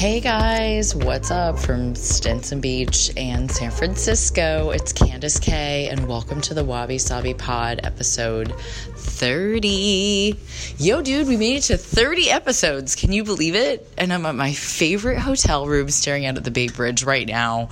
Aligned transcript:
Hey 0.00 0.20
guys, 0.20 0.94
what's 0.94 1.30
up 1.30 1.58
from 1.58 1.94
Stinson 1.94 2.62
Beach 2.62 3.10
and 3.18 3.50
San 3.50 3.70
Francisco? 3.70 4.70
It's 4.70 4.94
Candice 4.94 5.38
K, 5.38 5.88
and 5.90 6.08
welcome 6.08 6.40
to 6.40 6.54
the 6.54 6.64
Wabi 6.64 6.96
Sabi 6.96 7.34
Pod 7.34 7.80
episode 7.84 8.54
30. 8.96 10.38
Yo, 10.78 11.02
dude, 11.02 11.28
we 11.28 11.36
made 11.36 11.58
it 11.58 11.64
to 11.64 11.76
30 11.76 12.30
episodes. 12.30 12.96
Can 12.96 13.12
you 13.12 13.24
believe 13.24 13.54
it? 13.54 13.86
And 13.98 14.10
I'm 14.10 14.24
at 14.24 14.34
my 14.34 14.54
favorite 14.54 15.18
hotel 15.18 15.66
room 15.66 15.90
staring 15.90 16.24
out 16.24 16.38
at 16.38 16.44
the 16.44 16.50
Bay 16.50 16.68
Bridge 16.68 17.04
right 17.04 17.28
now, 17.28 17.68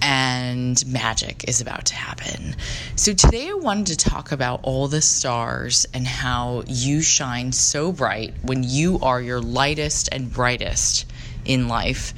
and 0.00 0.86
magic 0.86 1.48
is 1.48 1.60
about 1.60 1.86
to 1.86 1.96
happen. 1.96 2.54
So, 2.94 3.12
today 3.12 3.48
I 3.48 3.54
wanted 3.54 3.98
to 3.98 4.08
talk 4.08 4.30
about 4.30 4.60
all 4.62 4.86
the 4.86 5.02
stars 5.02 5.84
and 5.92 6.06
how 6.06 6.62
you 6.68 7.02
shine 7.02 7.50
so 7.50 7.90
bright 7.90 8.34
when 8.44 8.62
you 8.62 9.00
are 9.00 9.20
your 9.20 9.40
lightest 9.40 10.10
and 10.12 10.32
brightest 10.32 11.06
in 11.44 11.68
life. 11.68 12.14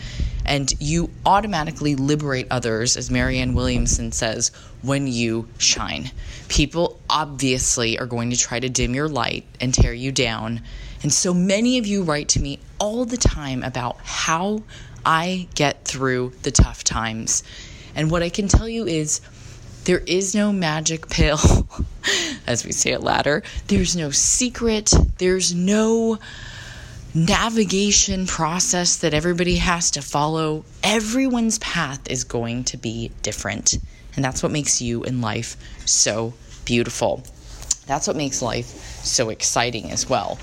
And 0.47 0.73
you 0.79 1.11
automatically 1.25 1.97
liberate 1.97 2.47
others, 2.51 2.97
as 2.97 3.11
Marianne 3.11 3.55
Williamson 3.55 4.13
says, 4.13 4.51
when 4.83 5.07
you 5.07 5.49
shine. 5.57 6.11
People 6.49 7.01
obviously 7.09 7.99
are 7.99 8.07
going 8.07 8.31
to 8.31 8.37
try 8.37 8.61
to 8.61 8.69
dim 8.69 8.95
your 8.95 9.09
light 9.09 9.45
and 9.61 9.73
tear 9.73 9.95
you 9.95 10.13
down. 10.13 10.61
And 11.03 11.13
so 11.13 11.33
many 11.33 11.79
of 11.79 11.87
you 11.87 12.03
write 12.03 12.29
to 12.31 12.41
me 12.41 12.59
all 12.79 13.05
the 13.07 13.17
time 13.17 13.63
about 13.63 13.97
how 14.03 14.63
I 15.05 15.49
get 15.55 15.85
through 15.85 16.33
the 16.43 16.51
tough 16.51 16.85
times. 16.85 17.43
And 17.95 18.11
what 18.11 18.23
I 18.23 18.29
can 18.29 18.49
tell 18.49 18.69
you 18.69 18.87
is 18.87 19.21
there 19.85 20.03
is 20.07 20.35
no 20.35 20.53
magic 20.53 21.09
pill, 21.09 21.69
as 22.47 22.65
we 22.65 22.73
say 22.73 22.93
at 22.93 23.03
Ladder. 23.03 23.43
There's 23.69 23.97
no 23.97 24.11
secret. 24.11 24.93
There's 25.19 25.55
no 25.55 26.19
navigation 27.15 28.27
process 28.27 28.97
that 28.97 29.15
everybody 29.15 29.57
has 29.57 29.93
to 29.93 30.03
follow. 30.03 30.65
Everyone's 30.83 31.61
path 31.61 32.11
is 32.11 32.25
going 32.25 32.65
to 32.65 32.77
be 32.77 33.13
different. 33.23 33.79
And 34.17 34.25
that's 34.25 34.43
what 34.43 34.51
makes 34.51 34.83
you 34.83 35.05
in 35.05 35.21
life 35.21 35.57
so 35.87 36.35
beautiful. 36.65 37.23
That's 37.87 38.09
what 38.09 38.17
makes 38.17 38.43
life 38.43 38.67
so 39.05 39.29
exciting 39.31 39.93
as 39.93 40.09
well. 40.09 40.39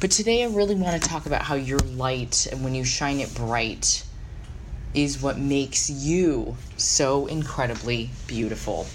But 0.00 0.10
today 0.10 0.44
I 0.44 0.48
really 0.48 0.74
want 0.74 1.00
to 1.00 1.08
talk 1.08 1.24
about 1.24 1.42
how 1.42 1.54
your 1.54 1.78
light 1.78 2.46
and 2.52 2.62
when 2.62 2.74
you 2.74 2.84
shine 2.84 3.20
it 3.20 3.34
bright 3.34 4.04
is 4.92 5.22
what 5.22 5.38
makes 5.38 5.88
you 5.88 6.56
so 6.76 7.26
incredibly 7.26 8.10
beautiful. 8.26 8.86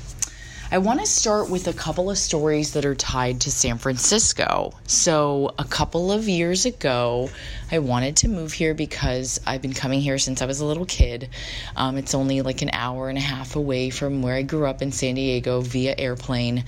I 0.69 0.79
want 0.79 0.99
to 0.99 1.05
start 1.05 1.49
with 1.49 1.67
a 1.67 1.73
couple 1.73 2.09
of 2.09 2.17
stories 2.17 2.73
that 2.73 2.83
are 2.83 2.93
tied 2.93 3.39
to 3.41 3.51
San 3.51 3.77
Francisco. 3.77 4.73
So, 4.85 5.53
a 5.57 5.63
couple 5.63 6.11
of 6.11 6.27
years 6.27 6.65
ago, 6.65 7.29
I 7.69 7.79
wanted 7.79 8.15
to 8.17 8.29
move 8.29 8.53
here 8.53 8.73
because 8.73 9.41
I've 9.45 9.61
been 9.61 9.73
coming 9.73 9.99
here 9.99 10.17
since 10.17 10.41
I 10.41 10.45
was 10.45 10.61
a 10.61 10.65
little 10.65 10.85
kid. 10.85 11.29
Um, 11.75 11.97
it's 11.97 12.15
only 12.15 12.41
like 12.41 12.61
an 12.61 12.69
hour 12.71 13.09
and 13.09 13.17
a 13.17 13.21
half 13.21 13.57
away 13.57 13.89
from 13.89 14.21
where 14.21 14.35
I 14.35 14.41
grew 14.41 14.65
up 14.65 14.81
in 14.81 14.93
San 14.93 15.15
Diego 15.15 15.59
via 15.59 15.93
airplane. 15.97 16.63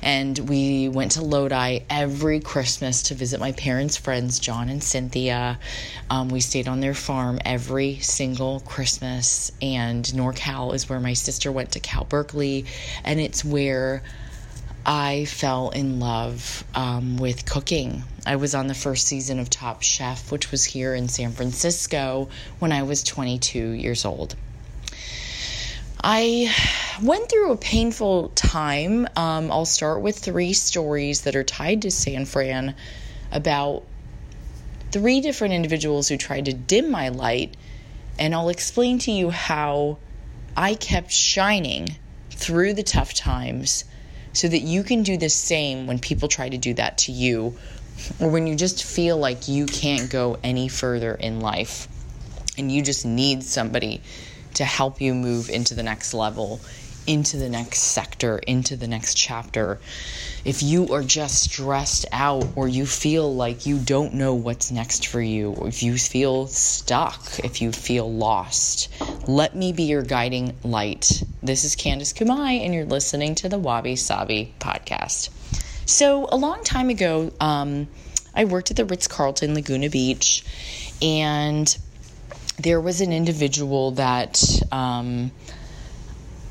And 0.00 0.38
we 0.38 0.88
went 0.88 1.12
to 1.12 1.22
Lodi 1.22 1.80
every 1.90 2.38
Christmas 2.38 3.02
to 3.04 3.14
visit 3.14 3.40
my 3.40 3.50
parents' 3.50 3.96
friends, 3.96 4.38
John 4.38 4.68
and 4.68 4.82
Cynthia. 4.82 5.58
Um, 6.08 6.28
we 6.28 6.38
stayed 6.38 6.68
on 6.68 6.78
their 6.78 6.94
farm 6.94 7.40
every 7.44 7.98
single 7.98 8.60
Christmas. 8.60 9.50
And 9.60 10.04
NorCal 10.04 10.72
is 10.72 10.88
where 10.88 11.00
my 11.00 11.14
sister 11.14 11.50
went 11.50 11.72
to 11.72 11.80
Cal 11.80 12.04
Berkeley. 12.04 12.66
And 13.02 13.18
it's 13.18 13.44
where 13.44 14.04
I 14.86 15.24
fell 15.24 15.70
in 15.70 15.98
love 15.98 16.62
um, 16.74 17.16
with 17.16 17.46
cooking. 17.46 18.04
I 18.26 18.36
was 18.36 18.54
on 18.54 18.66
the 18.66 18.74
first 18.74 19.06
season 19.06 19.38
of 19.38 19.48
Top 19.48 19.82
Chef, 19.82 20.30
which 20.30 20.50
was 20.50 20.64
here 20.64 20.94
in 20.94 21.08
San 21.08 21.32
Francisco 21.32 22.28
when 22.58 22.70
I 22.70 22.82
was 22.82 23.02
22 23.02 23.70
years 23.70 24.04
old. 24.04 24.36
I 26.02 26.54
went 27.02 27.30
through 27.30 27.52
a 27.52 27.56
painful 27.56 28.28
time. 28.34 29.08
Um, 29.16 29.50
I'll 29.50 29.64
start 29.64 30.02
with 30.02 30.18
three 30.18 30.52
stories 30.52 31.22
that 31.22 31.34
are 31.34 31.44
tied 31.44 31.82
to 31.82 31.90
San 31.90 32.26
Fran 32.26 32.74
about 33.32 33.84
three 34.92 35.22
different 35.22 35.54
individuals 35.54 36.08
who 36.08 36.18
tried 36.18 36.44
to 36.44 36.52
dim 36.52 36.90
my 36.90 37.08
light, 37.08 37.56
and 38.18 38.34
I'll 38.34 38.50
explain 38.50 38.98
to 39.00 39.10
you 39.10 39.30
how 39.30 39.96
I 40.54 40.74
kept 40.74 41.10
shining 41.10 41.96
through 42.30 42.74
the 42.74 42.82
tough 42.82 43.14
times 43.14 43.84
so 44.34 44.48
that 44.48 44.60
you 44.60 44.82
can 44.84 45.02
do 45.02 45.16
the 45.16 45.30
same 45.30 45.86
when 45.86 45.98
people 45.98 46.28
try 46.28 46.48
to 46.48 46.58
do 46.58 46.74
that 46.74 46.98
to 46.98 47.12
you 47.12 47.56
or 48.20 48.28
when 48.28 48.46
you 48.46 48.56
just 48.56 48.84
feel 48.84 49.16
like 49.16 49.48
you 49.48 49.66
can't 49.66 50.10
go 50.10 50.36
any 50.42 50.68
further 50.68 51.14
in 51.14 51.40
life 51.40 51.88
and 52.58 52.70
you 52.70 52.82
just 52.82 53.06
need 53.06 53.42
somebody 53.42 54.02
to 54.54 54.64
help 54.64 55.00
you 55.00 55.14
move 55.14 55.48
into 55.48 55.74
the 55.74 55.82
next 55.82 56.14
level 56.14 56.60
into 57.06 57.36
the 57.36 57.48
next 57.48 57.80
sector, 57.80 58.38
into 58.38 58.76
the 58.76 58.88
next 58.88 59.14
chapter. 59.14 59.78
If 60.44 60.62
you 60.62 60.92
are 60.92 61.02
just 61.02 61.44
stressed 61.44 62.06
out 62.12 62.46
or 62.54 62.68
you 62.68 62.86
feel 62.86 63.34
like 63.34 63.66
you 63.66 63.78
don't 63.78 64.14
know 64.14 64.34
what's 64.34 64.70
next 64.70 65.06
for 65.06 65.20
you, 65.20 65.52
or 65.52 65.68
if 65.68 65.82
you 65.82 65.96
feel 65.96 66.46
stuck, 66.46 67.38
if 67.42 67.62
you 67.62 67.72
feel 67.72 68.12
lost, 68.12 68.88
let 69.26 69.56
me 69.56 69.72
be 69.72 69.84
your 69.84 70.02
guiding 70.02 70.54
light. 70.62 71.22
This 71.42 71.64
is 71.64 71.76
Candice 71.76 72.14
Kumai, 72.14 72.64
and 72.64 72.74
you're 72.74 72.84
listening 72.84 73.34
to 73.36 73.48
the 73.48 73.58
Wabi 73.58 73.96
Sabi 73.96 74.54
podcast. 74.58 75.30
So, 75.86 76.26
a 76.30 76.36
long 76.36 76.64
time 76.64 76.88
ago, 76.88 77.32
um, 77.40 77.88
I 78.34 78.44
worked 78.44 78.70
at 78.70 78.76
the 78.76 78.84
Ritz 78.84 79.06
Carlton 79.06 79.54
Laguna 79.54 79.90
Beach, 79.90 80.44
and 81.02 81.76
there 82.58 82.80
was 82.80 83.00
an 83.00 83.12
individual 83.12 83.92
that. 83.92 84.42
Um, 84.72 85.30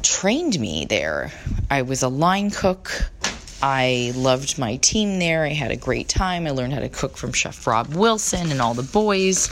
trained 0.04 0.60
me 0.60 0.86
there. 0.86 1.32
I 1.72 1.82
was 1.82 2.04
a 2.04 2.10
line 2.10 2.52
cook. 2.52 2.92
I 3.62 4.12
loved 4.16 4.60
my 4.60 4.76
team 4.76 5.20
there. 5.20 5.46
I 5.46 5.54
had 5.54 5.72
a 5.72 5.78
great 5.78 6.10
time. 6.10 6.46
I 6.46 6.52
learned 6.52 6.74
how 6.74 6.82
to 6.82 6.90
cook 6.90 7.16
from 7.16 7.32
Chef 7.32 7.66
Rob 7.66 7.94
Wilson 7.96 8.52
and 8.52 8.62
all 8.62 8.74
the 8.74 8.84
boys. 8.84 9.50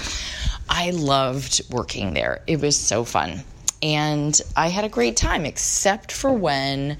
I 0.69 0.91
loved 0.91 1.61
working 1.71 2.13
there. 2.13 2.41
It 2.45 2.61
was 2.61 2.77
so 2.77 3.05
fun. 3.05 3.43
And 3.81 4.39
I 4.55 4.67
had 4.67 4.83
a 4.83 4.89
great 4.89 5.17
time, 5.17 5.45
except 5.45 6.11
for 6.11 6.31
when 6.31 6.97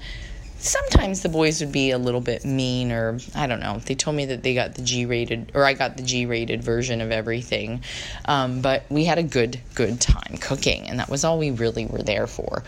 sometimes 0.58 1.22
the 1.22 1.28
boys 1.28 1.60
would 1.60 1.72
be 1.72 1.90
a 1.90 1.98
little 1.98 2.20
bit 2.20 2.44
mean, 2.44 2.92
or 2.92 3.18
I 3.34 3.46
don't 3.46 3.60
know. 3.60 3.78
They 3.84 3.94
told 3.94 4.16
me 4.16 4.26
that 4.26 4.42
they 4.42 4.54
got 4.54 4.74
the 4.74 4.82
G 4.82 5.06
rated, 5.06 5.52
or 5.54 5.64
I 5.64 5.74
got 5.74 5.96
the 5.96 6.02
G 6.02 6.24
rated 6.26 6.62
version 6.62 7.00
of 7.00 7.10
everything. 7.10 7.82
Um, 8.24 8.62
but 8.62 8.84
we 8.88 9.04
had 9.04 9.18
a 9.18 9.22
good, 9.22 9.60
good 9.74 10.00
time 10.00 10.38
cooking, 10.40 10.88
and 10.88 10.98
that 10.98 11.08
was 11.08 11.24
all 11.24 11.38
we 11.38 11.50
really 11.50 11.86
were 11.86 12.02
there 12.02 12.26
for. 12.26 12.62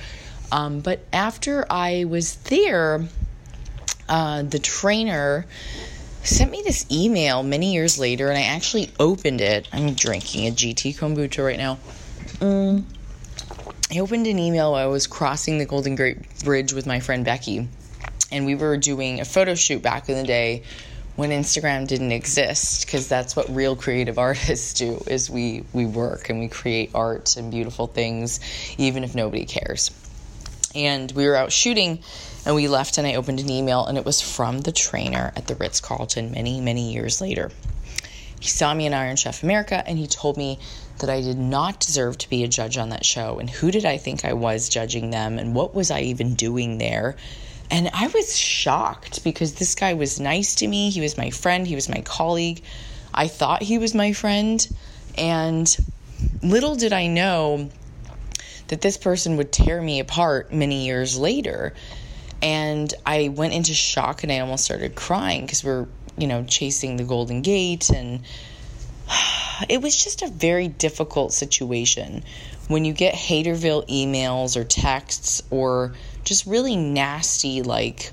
Um, 0.54 0.78
but 0.78 1.00
after 1.12 1.66
I 1.68 2.04
was 2.04 2.36
there, 2.36 3.04
uh, 4.08 4.42
the 4.42 4.60
trainer 4.60 5.46
sent 6.22 6.52
me 6.52 6.62
this 6.62 6.86
email 6.92 7.42
many 7.42 7.72
years 7.72 7.98
later, 7.98 8.28
and 8.28 8.38
I 8.38 8.42
actually 8.42 8.92
opened 9.00 9.40
it. 9.40 9.66
I'm 9.72 9.94
drinking 9.94 10.46
a 10.46 10.52
GT 10.52 10.96
kombucha 10.96 11.44
right 11.44 11.58
now. 11.58 11.80
Mm. 12.38 12.84
I 13.92 13.98
opened 13.98 14.28
an 14.28 14.38
email 14.38 14.70
while 14.70 14.84
I 14.84 14.86
was 14.86 15.08
crossing 15.08 15.58
the 15.58 15.66
Golden 15.66 15.96
Gate 15.96 16.18
Bridge 16.44 16.72
with 16.72 16.86
my 16.86 17.00
friend 17.00 17.24
Becky, 17.24 17.66
and 18.30 18.46
we 18.46 18.54
were 18.54 18.76
doing 18.76 19.18
a 19.20 19.24
photo 19.24 19.56
shoot 19.56 19.82
back 19.82 20.08
in 20.08 20.14
the 20.14 20.22
day 20.22 20.62
when 21.16 21.30
Instagram 21.30 21.88
didn't 21.88 22.12
exist 22.12 22.86
because 22.86 23.08
that's 23.08 23.34
what 23.34 23.52
real 23.52 23.74
creative 23.74 24.18
artists 24.30 24.74
do 24.74 25.02
is 25.08 25.28
we 25.28 25.64
we 25.72 25.84
work 25.84 26.30
and 26.30 26.38
we 26.38 26.46
create 26.46 26.92
art 26.94 27.36
and 27.36 27.50
beautiful 27.50 27.88
things 27.88 28.38
even 28.78 29.02
if 29.02 29.16
nobody 29.16 29.44
cares 29.44 29.90
and 30.74 31.10
we 31.12 31.26
were 31.26 31.36
out 31.36 31.52
shooting 31.52 32.00
and 32.44 32.54
we 32.54 32.68
left 32.68 32.98
and 32.98 33.06
I 33.06 33.14
opened 33.14 33.40
an 33.40 33.50
email 33.50 33.86
and 33.86 33.96
it 33.96 34.04
was 34.04 34.20
from 34.20 34.60
the 34.60 34.72
trainer 34.72 35.32
at 35.36 35.46
the 35.46 35.54
Ritz 35.54 35.80
Carlton 35.80 36.32
many, 36.32 36.60
many 36.60 36.92
years 36.92 37.20
later. 37.20 37.50
He 38.40 38.48
saw 38.48 38.74
me 38.74 38.86
in 38.86 38.92
Iron 38.92 39.16
Chef 39.16 39.42
America 39.42 39.82
and 39.86 39.98
he 39.98 40.06
told 40.06 40.36
me 40.36 40.58
that 40.98 41.08
I 41.08 41.22
did 41.22 41.38
not 41.38 41.80
deserve 41.80 42.18
to 42.18 42.28
be 42.28 42.44
a 42.44 42.48
judge 42.48 42.76
on 42.76 42.90
that 42.90 43.04
show. 43.04 43.38
And 43.38 43.48
who 43.48 43.70
did 43.70 43.84
I 43.84 43.96
think 43.96 44.24
I 44.24 44.34
was 44.34 44.68
judging 44.68 45.10
them? 45.10 45.38
And 45.38 45.54
what 45.54 45.74
was 45.74 45.90
I 45.90 46.00
even 46.00 46.34
doing 46.34 46.78
there? 46.78 47.16
And 47.70 47.88
I 47.94 48.08
was 48.08 48.36
shocked 48.36 49.24
because 49.24 49.54
this 49.54 49.74
guy 49.74 49.94
was 49.94 50.20
nice 50.20 50.56
to 50.56 50.66
me. 50.66 50.90
He 50.90 51.00
was 51.00 51.16
my 51.16 51.30
friend, 51.30 51.66
he 51.66 51.74
was 51.74 51.88
my 51.88 52.02
colleague. 52.02 52.62
I 53.12 53.28
thought 53.28 53.62
he 53.62 53.78
was 53.78 53.94
my 53.94 54.12
friend. 54.12 54.66
And 55.16 55.74
little 56.42 56.76
did 56.76 56.92
I 56.92 57.06
know 57.06 57.70
that 58.68 58.80
this 58.80 58.96
person 58.96 59.36
would 59.36 59.52
tear 59.52 59.80
me 59.80 60.00
apart 60.00 60.52
many 60.52 60.86
years 60.86 61.18
later. 61.18 61.74
And 62.42 62.92
I 63.06 63.28
went 63.28 63.54
into 63.54 63.74
shock 63.74 64.22
and 64.22 64.32
I 64.32 64.40
almost 64.40 64.64
started 64.64 64.94
crying 64.94 65.42
because 65.42 65.64
we're, 65.64 65.86
you 66.18 66.26
know, 66.26 66.44
chasing 66.44 66.96
the 66.96 67.04
Golden 67.04 67.42
Gate. 67.42 67.90
And 67.90 68.20
it 69.68 69.80
was 69.80 70.02
just 70.02 70.22
a 70.22 70.28
very 70.28 70.68
difficult 70.68 71.32
situation 71.32 72.24
when 72.68 72.84
you 72.84 72.92
get 72.92 73.14
Haterville 73.14 73.86
emails 73.88 74.56
or 74.56 74.64
texts 74.64 75.42
or 75.50 75.94
just 76.24 76.46
really 76.46 76.76
nasty, 76.76 77.62
like 77.62 78.12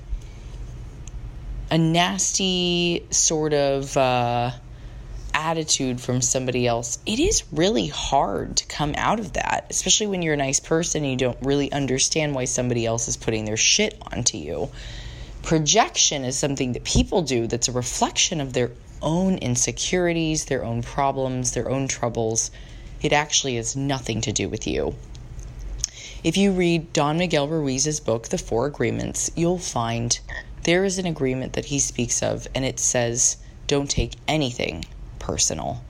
a 1.70 1.78
nasty 1.78 3.08
sort 3.12 3.54
of 3.54 3.96
uh, 3.96 4.52
attitude 5.52 6.00
from 6.00 6.22
somebody 6.22 6.66
else, 6.66 6.98
it 7.06 7.20
is 7.20 7.44
really 7.52 7.88
hard 7.88 8.56
to 8.56 8.66
come 8.68 8.94
out 8.96 9.20
of 9.20 9.34
that, 9.34 9.68
especially 9.70 10.08
when 10.08 10.22
you're 10.22 10.36
a 10.36 10.48
nice 10.48 10.62
person 10.62 11.04
and 11.04 11.12
you 11.12 11.18
don't 11.18 11.38
really 11.42 11.70
understand 11.74 12.34
why 12.34 12.46
somebody 12.46 12.86
else 12.86 13.10
is 13.10 13.18
putting 13.18 13.44
their 13.44 13.58
shit 13.58 14.02
onto 14.14 14.38
you. 14.38 14.70
Projection 15.44 16.24
is 16.24 16.40
something 16.40 16.72
that 16.72 16.86
people 16.86 17.22
do 17.22 17.48
that's 17.48 17.68
a 17.68 17.74
reflection 17.74 18.40
of 18.40 18.54
their 18.54 18.72
own 19.02 19.40
insecurities, 19.40 20.46
their 20.46 20.64
own 20.64 20.82
problems, 20.82 21.52
their 21.52 21.70
own 21.70 21.86
troubles. 21.86 22.50
It 23.02 23.12
actually 23.12 23.58
has 23.58 23.76
nothing 23.76 24.22
to 24.22 24.32
do 24.32 24.48
with 24.48 24.66
you. 24.66 24.96
If 26.24 26.38
you 26.38 26.54
read 26.54 26.94
Don 26.94 27.18
Miguel 27.18 27.50
Ruiz's 27.50 28.00
book, 28.00 28.30
The 28.30 28.38
Four 28.38 28.68
Agreements, 28.68 29.30
you'll 29.36 29.58
find 29.58 30.18
there 30.64 30.86
is 30.86 30.98
an 30.98 31.06
agreement 31.06 31.54
that 31.54 31.66
he 31.66 31.80
speaks 31.80 32.24
of, 32.24 32.48
and 32.56 32.64
it 32.64 32.80
says, 32.80 33.36
Don't 33.68 33.90
take 33.90 34.14
anything 34.30 34.86
personal. 35.22 35.82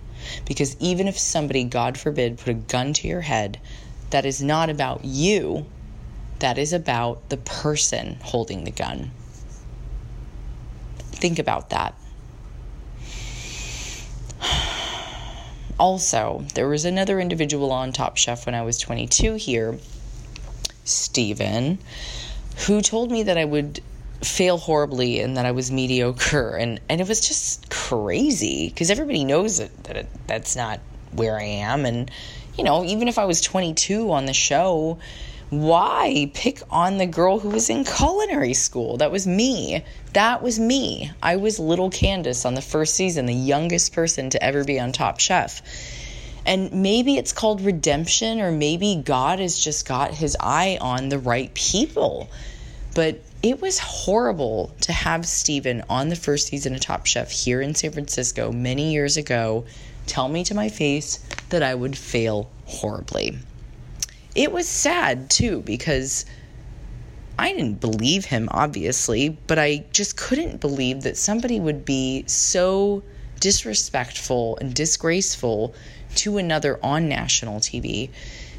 Because 0.46 0.78
even 0.80 1.08
if 1.08 1.18
somebody, 1.18 1.64
God 1.64 1.98
forbid, 1.98 2.38
put 2.38 2.50
a 2.50 2.54
gun 2.54 2.94
to 2.94 3.08
your 3.08 3.22
head, 3.22 3.60
that 4.12 4.26
is 4.26 4.44
not 4.44 4.70
about 4.70 5.04
you, 5.04 5.66
that 6.40 6.58
is 6.58 6.74
about 6.74 7.30
the 7.30 7.38
person 7.38 8.18
holding 8.22 8.64
the 8.64 8.72
gun. 8.72 9.12
Think 10.98 11.40
about 11.40 11.70
that. 11.72 11.96
Also, 15.80 16.46
there 16.54 16.68
was 16.68 16.86
another 16.86 17.20
individual 17.20 17.72
on 17.72 17.92
Top 17.92 18.16
Chef 18.16 18.46
when 18.46 18.54
I 18.54 18.62
was 18.62 18.78
22 18.78 19.34
here, 19.34 19.80
Steven, 20.84 21.80
who 22.68 22.82
told 22.82 23.10
me 23.10 23.24
that 23.24 23.36
I 23.36 23.46
would 23.46 23.82
fail 24.24 24.58
horribly 24.58 25.20
and 25.20 25.38
that 25.38 25.46
I 25.46 25.52
was 25.52 25.72
mediocre. 25.72 26.56
And 26.56 26.80
and 26.90 27.02
it 27.02 27.08
was 27.08 27.28
just 27.28 27.70
crazy 27.70 28.70
because 28.70 28.90
everybody 28.90 29.24
knows 29.24 29.58
that, 29.58 29.84
that 29.86 29.98
it, 29.98 30.08
that's 30.28 30.56
not 30.56 30.80
where 31.12 31.38
I 31.38 31.44
am. 31.44 31.86
And 31.86 32.10
you 32.58 32.64
know 32.64 32.84
even 32.84 33.08
if 33.08 33.18
I 33.18 33.26
was 33.26 33.42
22 33.42 34.12
on 34.12 34.26
the 34.26 34.34
show 34.34 35.00
why 35.52 36.32
pick 36.34 36.62
on 36.72 36.98
the 36.98 37.06
girl 37.06 37.38
who 37.38 37.50
was 37.50 37.70
in 37.70 37.84
culinary 37.84 38.54
school? 38.54 38.96
That 38.98 39.12
was 39.12 39.28
me. 39.28 39.84
That 40.14 40.42
was 40.42 40.58
me. 40.58 41.12
I 41.22 41.36
was 41.36 41.60
little 41.60 41.90
Candice 41.90 42.46
on 42.46 42.54
the 42.54 42.62
first 42.62 42.96
season 42.96 43.26
the 43.26 43.34
youngest 43.34 43.92
person 43.92 44.30
to 44.30 44.42
ever 44.42 44.64
be 44.64 44.80
on 44.80 44.94
Top 44.94 45.20
Chef. 45.20 45.62
And 46.46 46.72
maybe 46.72 47.18
it's 47.18 47.34
called 47.34 47.60
redemption 47.60 48.40
or 48.40 48.50
maybe 48.50 49.02
God 49.04 49.40
has 49.40 49.60
just 49.60 49.86
got 49.86 50.14
his 50.14 50.38
eye 50.40 50.78
on 50.80 51.10
the 51.10 51.20
right 51.20 51.54
people. 51.54 52.30
But 52.96 53.20
it 53.44 53.60
was 53.60 53.80
horrible 53.80 54.72
to 54.82 54.92
have 54.92 55.26
Steven 55.26 55.84
on 55.90 56.10
the 56.10 56.16
first 56.16 56.48
season 56.48 56.76
of 56.76 56.82
Top 56.82 57.06
Chef 57.06 57.32
here 57.32 57.62
in 57.62 57.74
San 57.74 57.92
Francisco 57.92 58.52
many 58.52 58.92
years 58.92 59.18
ago 59.18 59.66
tell 60.06 60.28
me 60.28 60.44
to 60.44 60.54
my 60.54 60.70
face 60.70 61.20
that 61.50 61.64
I 61.64 61.74
would 61.74 61.98
fail 61.98 62.50
horribly. 62.66 63.38
It 64.36 64.52
was 64.52 64.68
sad 64.68 65.30
too 65.30 65.62
because 65.62 66.26
I 67.40 67.54
didn't 67.54 67.82
believe 67.82 68.26
him, 68.26 68.48
obviously, 68.52 69.30
but 69.48 69.58
I 69.58 69.86
just 69.92 70.16
couldn't 70.18 70.62
believe 70.62 71.02
that 71.02 71.18
somebody 71.18 71.60
would 71.60 71.84
be 71.84 72.24
so 72.28 73.02
disrespectful 73.40 74.58
and 74.58 74.74
disgraceful 74.74 75.74
to 76.16 76.38
another 76.38 76.80
on 76.84 77.10
national 77.10 77.60
TV. 77.60 78.12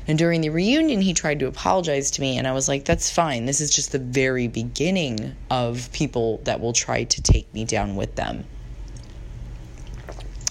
And 0.08 0.19
during 0.19 0.40
the 0.40 0.50
reunion, 0.50 1.00
he 1.00 1.14
tried 1.14 1.38
to 1.40 1.46
apologize 1.46 2.10
to 2.12 2.20
me, 2.20 2.37
and 2.37 2.46
I 2.46 2.52
was 2.52 2.69
like, 2.69 2.84
that's 2.84 3.10
fine. 3.10 3.46
This 3.46 3.60
is 3.60 3.75
just 3.75 3.93
the 3.93 3.99
very 3.99 4.49
beginning 4.49 5.37
of 5.50 5.90
people 5.93 6.40
that 6.44 6.60
will 6.60 6.72
try 6.72 7.04
to 7.04 7.22
take 7.22 7.52
me 7.54 7.64
down 7.64 7.94
with 7.94 8.16
them. 8.16 8.44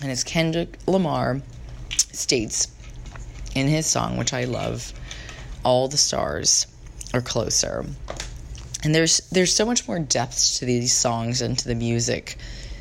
And 0.01 0.09
as 0.09 0.23
Kendrick 0.23 0.77
Lamar 0.87 1.41
states 2.11 2.69
in 3.53 3.67
his 3.67 3.85
song, 3.85 4.17
which 4.17 4.33
I 4.33 4.45
love, 4.45 4.93
all 5.63 5.87
the 5.87 5.97
stars 5.97 6.65
are 7.13 7.21
closer. 7.21 7.85
And 8.83 8.95
there's 8.95 9.19
there's 9.29 9.53
so 9.53 9.65
much 9.65 9.87
more 9.87 9.99
depth 9.99 10.57
to 10.57 10.65
these 10.65 10.91
songs 10.91 11.41
and 11.41 11.57
to 11.59 11.67
the 11.67 11.75
music. 11.75 12.37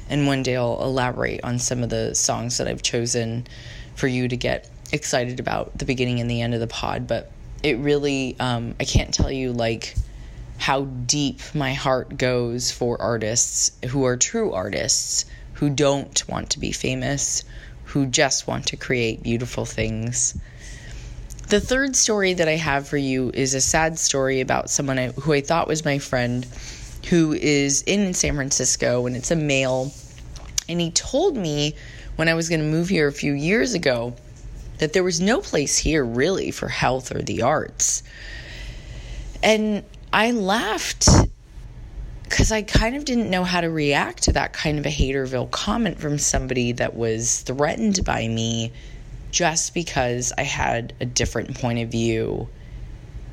And 0.08 0.26
one 0.26 0.42
day 0.42 0.56
I'll 0.56 0.82
elaborate 0.82 1.44
on 1.44 1.58
some 1.58 1.82
of 1.82 1.90
the 1.90 2.14
songs 2.14 2.56
that 2.58 2.66
I've 2.66 2.82
chosen 2.82 3.46
for 3.96 4.06
you 4.06 4.28
to 4.28 4.36
get 4.36 4.70
excited 4.92 5.40
about 5.40 5.76
the 5.76 5.84
beginning 5.84 6.20
and 6.20 6.30
the 6.30 6.40
end 6.42 6.54
of 6.54 6.60
the 6.60 6.66
pod, 6.66 7.06
but 7.06 7.30
it 7.62 7.78
really, 7.78 8.36
um, 8.40 8.74
I 8.80 8.84
can't 8.84 9.12
tell 9.12 9.30
you 9.30 9.52
like 9.52 9.94
how 10.58 10.82
deep 10.82 11.40
my 11.54 11.72
heart 11.72 12.18
goes 12.18 12.70
for 12.70 13.00
artists 13.00 13.72
who 13.88 14.04
are 14.04 14.16
true 14.16 14.52
artists, 14.52 15.24
who 15.54 15.70
don't 15.70 16.28
want 16.28 16.50
to 16.50 16.58
be 16.58 16.72
famous, 16.72 17.44
who 17.84 18.06
just 18.06 18.46
want 18.46 18.66
to 18.66 18.76
create 18.76 19.22
beautiful 19.22 19.64
things. 19.64 20.38
The 21.48 21.60
third 21.60 21.96
story 21.96 22.34
that 22.34 22.46
I 22.46 22.56
have 22.56 22.86
for 22.86 22.96
you 22.96 23.30
is 23.34 23.54
a 23.54 23.60
sad 23.60 23.98
story 23.98 24.40
about 24.40 24.70
someone 24.70 24.98
I, 24.98 25.08
who 25.08 25.32
I 25.32 25.40
thought 25.40 25.66
was 25.66 25.84
my 25.84 25.98
friend 25.98 26.46
who 27.08 27.32
is 27.32 27.82
in 27.82 28.14
San 28.14 28.34
Francisco 28.34 29.06
and 29.06 29.16
it's 29.16 29.30
a 29.30 29.36
male. 29.36 29.92
And 30.68 30.80
he 30.80 30.90
told 30.90 31.36
me 31.36 31.74
when 32.16 32.28
I 32.28 32.34
was 32.34 32.48
going 32.48 32.60
to 32.60 32.66
move 32.66 32.88
here 32.88 33.08
a 33.08 33.12
few 33.12 33.32
years 33.32 33.74
ago 33.74 34.14
that 34.80 34.94
there 34.94 35.04
was 35.04 35.20
no 35.20 35.40
place 35.40 35.76
here 35.76 36.02
really 36.04 36.50
for 36.50 36.68
health 36.68 37.14
or 37.14 37.20
the 37.20 37.42
arts. 37.42 38.02
And 39.42 39.84
I 40.12 40.32
laughed 40.32 41.06
because 42.24 42.50
I 42.50 42.62
kind 42.62 42.96
of 42.96 43.04
didn't 43.04 43.28
know 43.28 43.44
how 43.44 43.60
to 43.60 43.68
react 43.68 44.22
to 44.24 44.32
that 44.32 44.54
kind 44.54 44.78
of 44.78 44.86
a 44.86 44.88
haterville 44.88 45.50
comment 45.50 46.00
from 46.00 46.18
somebody 46.18 46.72
that 46.72 46.96
was 46.96 47.40
threatened 47.40 48.04
by 48.04 48.26
me 48.26 48.72
just 49.30 49.74
because 49.74 50.32
I 50.38 50.42
had 50.42 50.94
a 50.98 51.04
different 51.04 51.60
point 51.60 51.78
of 51.80 51.90
view. 51.90 52.48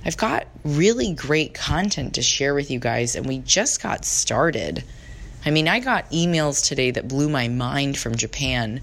I've 0.04 0.18
got 0.18 0.48
really 0.66 1.14
great 1.14 1.54
content 1.54 2.16
to 2.16 2.22
share 2.22 2.56
with 2.56 2.70
you 2.70 2.80
guys, 2.80 3.16
and 3.16 3.26
we 3.26 3.40
just 3.40 3.82
got 3.82 4.04
started. 4.04 4.84
I 5.46 5.52
mean, 5.52 5.68
I 5.68 5.80
got 5.80 6.12
emails 6.12 6.66
today 6.66 6.92
that 6.92 7.08
blew 7.08 7.30
my 7.30 7.48
mind 7.48 7.98
from 7.98 8.16
Japan 8.16 8.82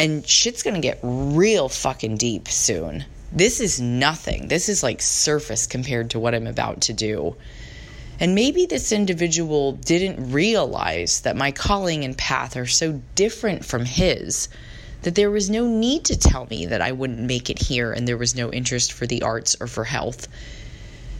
and 0.00 0.26
shit's 0.26 0.62
gonna 0.62 0.80
get 0.80 0.98
real 1.02 1.68
fucking 1.68 2.16
deep 2.16 2.48
soon. 2.48 3.04
This 3.32 3.60
is 3.60 3.80
nothing. 3.80 4.48
This 4.48 4.68
is 4.68 4.82
like 4.82 5.02
surface 5.02 5.66
compared 5.66 6.10
to 6.10 6.18
what 6.18 6.34
I'm 6.34 6.46
about 6.46 6.80
to 6.82 6.92
do. 6.92 7.36
And 8.18 8.34
maybe 8.34 8.66
this 8.66 8.92
individual 8.92 9.72
didn't 9.72 10.32
realize 10.32 11.20
that 11.20 11.36
my 11.36 11.52
calling 11.52 12.04
and 12.04 12.16
path 12.16 12.56
are 12.56 12.66
so 12.66 13.00
different 13.14 13.64
from 13.64 13.84
his 13.84 14.48
that 15.02 15.14
there 15.14 15.30
was 15.30 15.48
no 15.48 15.66
need 15.66 16.04
to 16.04 16.18
tell 16.18 16.46
me 16.50 16.66
that 16.66 16.82
I 16.82 16.92
wouldn't 16.92 17.20
make 17.20 17.48
it 17.48 17.58
here 17.58 17.92
and 17.92 18.06
there 18.06 18.18
was 18.18 18.34
no 18.34 18.50
interest 18.50 18.92
for 18.92 19.06
the 19.06 19.22
arts 19.22 19.56
or 19.60 19.66
for 19.66 19.84
health. 19.84 20.28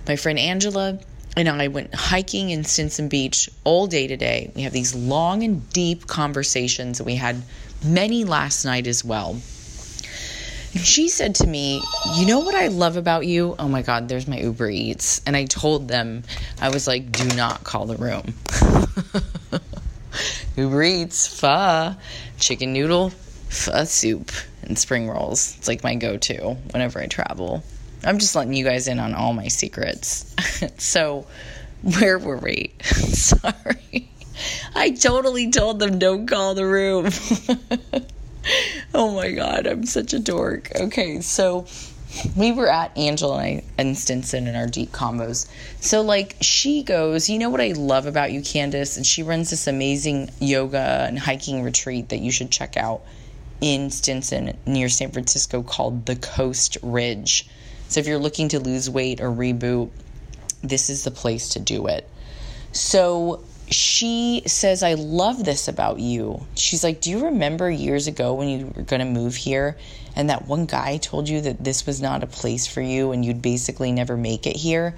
My 0.07 0.17
friend 0.17 0.39
Angela 0.39 0.99
and 1.37 1.49
I 1.49 1.69
went 1.69 1.95
hiking 1.95 2.51
in 2.51 2.65
Stinson 2.65 3.09
Beach 3.09 3.49
all 3.65 3.87
day 3.87 4.07
today. 4.07 4.51
We 4.55 4.63
have 4.63 4.73
these 4.73 4.95
long 4.95 5.43
and 5.43 5.69
deep 5.71 6.07
conversations, 6.07 6.99
and 6.99 7.07
we 7.07 7.15
had 7.15 7.41
many 7.85 8.25
last 8.25 8.65
night 8.65 8.87
as 8.87 9.05
well. 9.05 9.41
And 10.73 10.85
she 10.85 11.09
said 11.09 11.35
to 11.37 11.47
me, 11.47 11.83
You 12.17 12.27
know 12.27 12.41
what 12.41 12.55
I 12.55 12.69
love 12.69 12.97
about 12.97 13.27
you? 13.27 13.57
Oh 13.59 13.69
my 13.69 13.83
God, 13.83 14.09
there's 14.09 14.29
my 14.29 14.39
Uber 14.39 14.71
Eats. 14.71 15.21
And 15.27 15.37
I 15.37 15.45
told 15.47 15.89
them, 15.89 16.23
I 16.61 16.69
was 16.69 16.87
like, 16.87 17.11
Do 17.11 17.25
not 17.37 17.65
call 17.65 17.87
the 17.87 17.97
room. 17.97 18.35
Uber 20.57 20.83
Eats, 20.83 21.27
pho, 21.27 21.97
chicken 22.39 22.73
noodle, 22.73 23.11
pho 23.49 23.85
soup, 23.85 24.31
and 24.63 24.79
spring 24.79 25.09
rolls. 25.09 25.57
It's 25.59 25.69
like 25.69 25.83
my 25.83 25.97
go 25.97 26.17
to 26.17 26.55
whenever 26.71 27.01
I 27.01 27.07
travel. 27.07 27.65
I'm 28.05 28.19
just 28.19 28.35
letting 28.35 28.55
you 28.55 28.65
guys 28.65 28.89
in 28.89 28.99
on 28.99 29.15
all 29.15 29.33
my 29.33 29.49
secrets. 29.49 30.35
so, 30.79 31.27
where 31.83 32.19
were 32.19 32.39
we? 32.39 32.73
Sorry. 32.83 34.10
I 34.75 34.91
totally 34.91 35.51
told 35.51 35.79
them 35.79 35.99
don't 35.99 36.27
call 36.27 36.55
the 36.55 36.67
room. 36.67 37.11
oh 38.95 39.15
my 39.15 39.31
god, 39.33 39.67
I'm 39.67 39.85
such 39.85 40.13
a 40.13 40.19
dork. 40.19 40.71
Okay, 40.75 41.21
so 41.21 41.67
we 42.37 42.53
were 42.53 42.71
at 42.71 42.97
Angela 42.97 43.43
and, 43.43 43.63
and 43.79 43.99
Stinson 43.99 44.47
in 44.47 44.57
our 44.57 44.67
deep 44.67 44.91
combos. 44.93 45.49
So, 45.81 46.01
like, 46.03 46.37
she 46.41 46.83
goes, 46.83 47.29
You 47.29 47.39
know 47.39 47.51
what 47.51 47.61
I 47.61 47.73
love 47.73 48.07
about 48.07 48.33
you, 48.33 48.41
Candice? 48.41 48.97
And 48.97 49.07
she 49.07 49.23
runs 49.23 49.51
this 49.51 49.67
amazing 49.67 50.31
yoga 50.41 51.05
and 51.07 51.19
hiking 51.19 51.63
retreat 51.63 52.09
that 52.11 52.19
you 52.19 52.33
should 52.33 52.51
check 52.51 52.77
out 52.77 53.03
in 53.61 53.91
Stinson 53.91 54.57
near 54.67 54.89
San 54.89 55.11
Francisco 55.11 55.63
called 55.63 56.07
the 56.07 56.17
Coast 56.17 56.79
Ridge. 56.83 57.49
So, 57.89 58.01
if 58.01 58.07
you're 58.07 58.19
looking 58.19 58.49
to 58.49 58.61
lose 58.61 58.91
weight 58.91 59.21
or 59.21 59.31
reboot, 59.31 59.91
this 60.63 60.91
is 60.91 61.05
the 61.05 61.11
place 61.11 61.51
to 61.51 61.61
do 61.61 61.87
it. 61.87 62.09
So, 62.73 63.45
she 63.71 64.43
says, 64.47 64.83
I 64.83 64.95
love 64.95 65.45
this 65.45 65.69
about 65.69 66.01
you. 66.01 66.47
She's 66.57 66.83
like, 66.83 67.01
Do 67.01 67.11
you 67.11 67.25
remember 67.27 67.71
years 67.71 68.07
ago 68.07 68.35
when 68.35 68.49
you 68.49 68.67
were 68.67 68.83
going 68.83 69.01
to 69.01 69.07
move 69.07 69.37
here 69.37 69.77
and 70.17 70.29
that 70.29 70.47
one 70.47 70.67
guy 70.67 70.97
told 70.97 71.29
you 71.29 71.41
that 71.43 71.63
this 71.63 71.87
was 71.87 72.03
not 72.03 72.25
a 72.25 72.27
place 72.27 72.67
for 72.67 72.81
you 72.81 73.13
and 73.13 73.25
you'd 73.25 73.43
basically 73.43 73.93
never 73.93 74.17
make 74.17 74.47
it 74.47 74.57
here? 74.57 74.97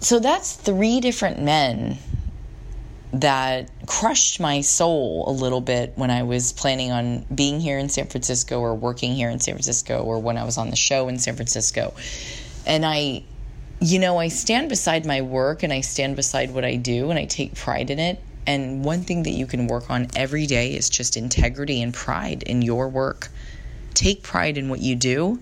So 0.00 0.18
that's 0.18 0.54
three 0.54 1.00
different 1.00 1.42
men 1.42 1.98
that 3.12 3.70
crushed 3.86 4.38
my 4.38 4.60
soul 4.60 5.24
a 5.26 5.32
little 5.32 5.60
bit 5.60 5.92
when 5.96 6.10
I 6.10 6.22
was 6.22 6.52
planning 6.52 6.92
on 6.92 7.26
being 7.34 7.60
here 7.60 7.78
in 7.78 7.88
San 7.88 8.06
Francisco 8.06 8.60
or 8.60 8.74
working 8.74 9.14
here 9.14 9.30
in 9.30 9.40
San 9.40 9.54
Francisco 9.54 10.02
or 10.02 10.20
when 10.20 10.36
I 10.36 10.44
was 10.44 10.58
on 10.58 10.70
the 10.70 10.76
show 10.76 11.08
in 11.08 11.18
San 11.18 11.34
Francisco. 11.34 11.92
And 12.66 12.86
I, 12.86 13.24
you 13.80 13.98
know, 13.98 14.18
I 14.18 14.28
stand 14.28 14.68
beside 14.68 15.06
my 15.06 15.22
work 15.22 15.62
and 15.62 15.72
I 15.72 15.80
stand 15.80 16.14
beside 16.14 16.52
what 16.52 16.64
I 16.64 16.76
do 16.76 17.10
and 17.10 17.18
I 17.18 17.24
take 17.24 17.54
pride 17.54 17.90
in 17.90 17.98
it. 17.98 18.20
And 18.46 18.84
one 18.84 19.02
thing 19.02 19.22
that 19.22 19.30
you 19.30 19.46
can 19.46 19.66
work 19.68 19.90
on 19.90 20.08
every 20.14 20.46
day 20.46 20.74
is 20.74 20.90
just 20.90 21.16
integrity 21.16 21.80
and 21.80 21.94
pride 21.94 22.42
in 22.42 22.62
your 22.62 22.88
work. 22.88 23.28
Take 23.94 24.22
pride 24.22 24.58
in 24.58 24.68
what 24.68 24.80
you 24.80 24.96
do 24.96 25.40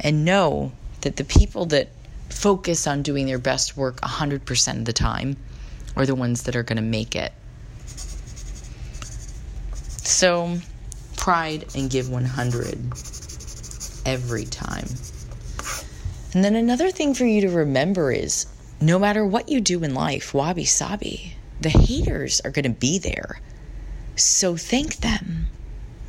and 0.00 0.24
know 0.24 0.72
that 1.02 1.16
the 1.16 1.24
people 1.24 1.66
that 1.66 1.88
focus 2.30 2.86
on 2.86 3.02
doing 3.02 3.26
their 3.26 3.38
best 3.38 3.76
work 3.76 4.00
100% 4.00 4.78
of 4.78 4.84
the 4.86 4.92
time 4.92 5.36
are 5.96 6.06
the 6.06 6.14
ones 6.14 6.44
that 6.44 6.56
are 6.56 6.62
going 6.62 6.76
to 6.76 6.82
make 6.82 7.14
it. 7.14 7.32
So, 9.74 10.58
pride 11.16 11.66
and 11.74 11.90
give 11.90 12.08
100 12.08 12.78
every 14.06 14.44
time. 14.44 14.86
And 16.34 16.44
then 16.44 16.56
another 16.56 16.90
thing 16.90 17.14
for 17.14 17.24
you 17.24 17.40
to 17.42 17.48
remember 17.48 18.10
is 18.10 18.46
no 18.80 18.98
matter 18.98 19.24
what 19.24 19.48
you 19.48 19.60
do 19.60 19.84
in 19.84 19.94
life, 19.94 20.34
wabi 20.34 20.64
sabi, 20.64 21.36
the 21.60 21.68
haters 21.68 22.40
are 22.40 22.50
going 22.50 22.64
to 22.64 22.70
be 22.70 22.98
there. 22.98 23.40
So 24.16 24.56
thank 24.56 24.96
them 24.96 25.46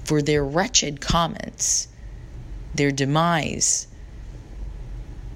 for 0.03 0.23
their 0.23 0.43
wretched 0.43 0.99
comments, 0.99 1.87
their 2.73 2.91
demise, 2.91 3.87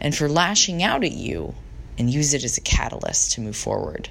and 0.01 0.15
for 0.15 0.27
lashing 0.27 0.81
out 0.81 1.03
at 1.03 1.11
you 1.11 1.53
and 1.97 2.09
use 2.09 2.33
it 2.33 2.43
as 2.43 2.57
a 2.57 2.61
catalyst 2.61 3.31
to 3.33 3.41
move 3.41 3.55
forward. 3.55 4.09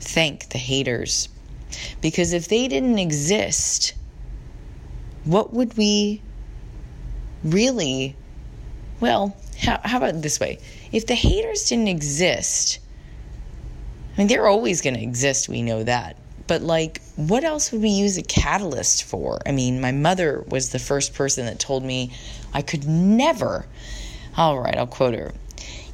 Thank 0.00 0.50
the 0.50 0.58
haters. 0.58 1.28
Because 2.00 2.32
if 2.32 2.48
they 2.48 2.68
didn't 2.68 2.98
exist, 2.98 3.94
what 5.24 5.52
would 5.52 5.76
we 5.76 6.22
really, 7.42 8.16
well, 9.00 9.36
how, 9.58 9.80
how 9.84 9.98
about 9.98 10.22
this 10.22 10.40
way? 10.40 10.58
If 10.92 11.06
the 11.06 11.14
haters 11.14 11.68
didn't 11.68 11.88
exist, 11.88 12.78
I 14.14 14.18
mean, 14.18 14.26
they're 14.28 14.46
always 14.46 14.80
going 14.80 14.94
to 14.94 15.02
exist, 15.02 15.48
we 15.48 15.62
know 15.62 15.82
that. 15.84 16.16
But, 16.46 16.62
like, 16.62 17.02
what 17.16 17.42
else 17.42 17.72
would 17.72 17.82
we 17.82 17.88
use 17.88 18.16
a 18.18 18.22
catalyst 18.22 19.04
for? 19.04 19.40
I 19.44 19.52
mean, 19.52 19.80
my 19.80 19.90
mother 19.92 20.44
was 20.46 20.70
the 20.70 20.78
first 20.78 21.14
person 21.14 21.46
that 21.46 21.58
told 21.58 21.82
me 21.82 22.12
I 22.54 22.62
could 22.62 22.86
never 22.86 23.66
all 24.36 24.60
right, 24.60 24.76
I'll 24.76 24.86
quote 24.86 25.14
her. 25.14 25.32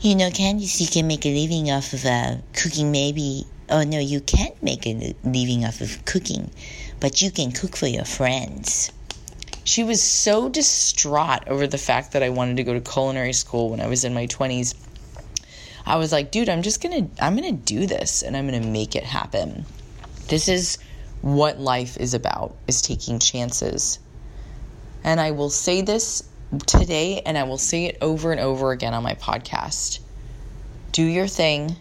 You 0.00 0.16
know, 0.16 0.28
Candice, 0.28 0.80
you 0.80 0.88
can 0.88 1.06
make 1.06 1.24
a 1.24 1.32
living 1.32 1.70
off 1.70 1.92
of 1.92 2.04
uh, 2.04 2.36
cooking, 2.54 2.90
maybe. 2.90 3.46
Oh, 3.68 3.84
no, 3.84 4.00
you 4.00 4.20
can't 4.20 4.60
make 4.60 4.84
a 4.84 5.14
living 5.22 5.64
off 5.64 5.80
of 5.80 6.04
cooking, 6.04 6.50
but 6.98 7.22
you 7.22 7.30
can 7.30 7.52
cook 7.52 7.76
for 7.76 7.86
your 7.86 8.04
friends. 8.04 8.90
She 9.64 9.84
was 9.84 10.02
so 10.02 10.48
distraught 10.48 11.46
over 11.46 11.68
the 11.68 11.78
fact 11.78 12.12
that 12.12 12.22
I 12.22 12.30
wanted 12.30 12.56
to 12.56 12.64
go 12.64 12.74
to 12.74 12.80
culinary 12.80 13.32
school 13.32 13.70
when 13.70 13.80
I 13.80 13.86
was 13.86 14.04
in 14.04 14.12
my 14.12 14.26
20s. 14.26 14.74
I 15.86 15.96
was 15.96 16.10
like, 16.10 16.32
dude, 16.32 16.48
I'm 16.48 16.62
just 16.62 16.82
gonna, 16.82 17.08
I'm 17.20 17.36
gonna 17.36 17.52
do 17.52 17.86
this 17.86 18.22
and 18.22 18.36
I'm 18.36 18.46
gonna 18.46 18.66
make 18.66 18.96
it 18.96 19.04
happen. 19.04 19.64
This 20.26 20.48
is 20.48 20.78
what 21.20 21.60
life 21.60 21.96
is 21.96 22.14
about, 22.14 22.56
is 22.66 22.82
taking 22.82 23.20
chances. 23.20 24.00
And 25.04 25.20
I 25.20 25.30
will 25.30 25.50
say 25.50 25.82
this 25.82 26.28
today, 26.66 27.22
and 27.24 27.38
I 27.38 27.44
will 27.44 27.58
say 27.58 27.86
it 27.86 27.98
over 28.00 28.32
and 28.32 28.40
over 28.40 28.72
again 28.72 28.94
on 28.94 29.02
my 29.02 29.14
podcast. 29.14 30.00
Do 30.90 31.04
your 31.04 31.28
thing, 31.28 31.76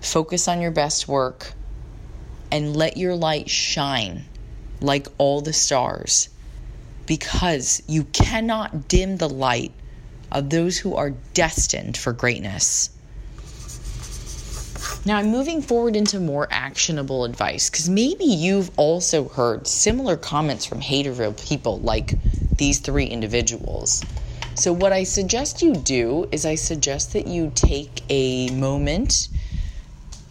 focus 0.00 0.48
on 0.48 0.60
your 0.60 0.70
best 0.70 1.08
work, 1.08 1.52
and 2.50 2.74
let 2.74 2.96
your 2.96 3.14
light 3.14 3.50
shine 3.50 4.24
like 4.80 5.08
all 5.18 5.40
the 5.42 5.52
stars 5.52 6.30
because 7.08 7.82
you 7.88 8.04
cannot 8.04 8.86
dim 8.86 9.16
the 9.16 9.28
light 9.28 9.72
of 10.30 10.50
those 10.50 10.78
who 10.78 10.94
are 10.94 11.10
destined 11.32 11.96
for 11.96 12.12
greatness. 12.12 12.90
Now, 15.04 15.16
I'm 15.16 15.30
moving 15.30 15.62
forward 15.62 15.96
into 15.96 16.20
more 16.20 16.46
actionable 16.50 17.24
advice 17.24 17.70
because 17.70 17.88
maybe 17.88 18.24
you've 18.24 18.70
also 18.76 19.28
heard 19.28 19.66
similar 19.66 20.16
comments 20.16 20.66
from 20.66 20.80
haterville 20.80 21.32
people 21.48 21.80
like 21.80 22.14
these 22.56 22.78
three 22.78 23.06
individuals. 23.06 24.04
So, 24.54 24.72
what 24.72 24.92
I 24.92 25.04
suggest 25.04 25.62
you 25.62 25.74
do 25.74 26.28
is 26.30 26.44
I 26.44 26.56
suggest 26.56 27.14
that 27.14 27.26
you 27.26 27.50
take 27.54 28.02
a 28.10 28.50
moment 28.50 29.28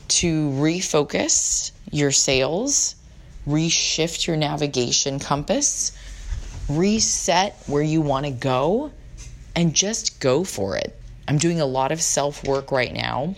to 0.09 0.49
refocus 0.51 1.71
your 1.91 2.11
sails, 2.11 2.95
reshift 3.47 4.27
your 4.27 4.35
navigation 4.37 5.19
compass, 5.19 5.91
reset 6.69 7.55
where 7.67 7.81
you 7.81 8.01
want 8.01 8.25
to 8.25 8.31
go, 8.31 8.91
and 9.55 9.73
just 9.73 10.19
go 10.19 10.43
for 10.43 10.77
it. 10.77 10.95
I'm 11.27 11.37
doing 11.37 11.59
a 11.59 11.65
lot 11.65 11.91
of 11.91 12.01
self 12.01 12.43
work 12.45 12.71
right 12.71 12.93
now 12.93 13.35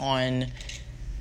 on 0.00 0.46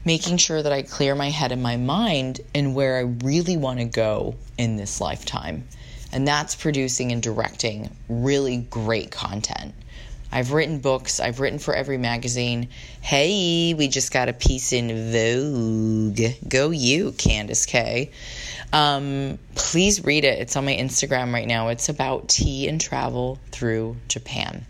making 0.06 0.38
sure 0.38 0.62
that 0.62 0.72
I 0.72 0.82
clear 0.82 1.14
my 1.14 1.30
head 1.30 1.52
and 1.52 1.62
my 1.62 1.78
mind 1.78 2.42
and 2.56 2.74
where 2.74 2.98
I 2.98 3.02
really 3.24 3.58
want 3.58 3.80
to 3.80 3.86
go 3.86 4.36
in 4.58 4.78
this 4.78 5.00
lifetime 5.00 5.68
and 6.12 6.28
that's 6.28 6.56
producing 6.56 7.12
and 7.12 7.22
directing 7.22 7.90
really 8.10 8.58
great 8.58 9.12
content. 9.12 9.74
I've 10.32 10.54
written 10.54 10.80
books, 10.80 11.20
I've 11.20 11.40
written 11.40 11.60
for 11.60 11.74
every 11.74 11.98
magazine. 11.98 12.70
Hey, 13.02 13.74
we 13.74 13.90
just 13.90 14.14
got 14.14 14.30
a 14.30 14.34
piece 14.34 14.72
in 14.72 14.88
Vogue. 15.12 16.22
Go 16.48 16.70
you, 16.70 17.12
Candice 17.12 17.68
K. 17.68 18.12
Um, 18.74 19.38
please 19.56 20.04
read 20.04 20.24
it. 20.24 20.40
It's 20.40 20.56
on 20.56 20.66
my 20.66 20.76
Instagram 20.76 21.34
right 21.34 21.48
now. 21.48 21.68
It's 21.70 21.90
about 21.90 22.30
tea 22.30 22.68
and 22.68 22.80
travel 22.80 23.38
through 23.52 23.98
Japan. 24.08 24.66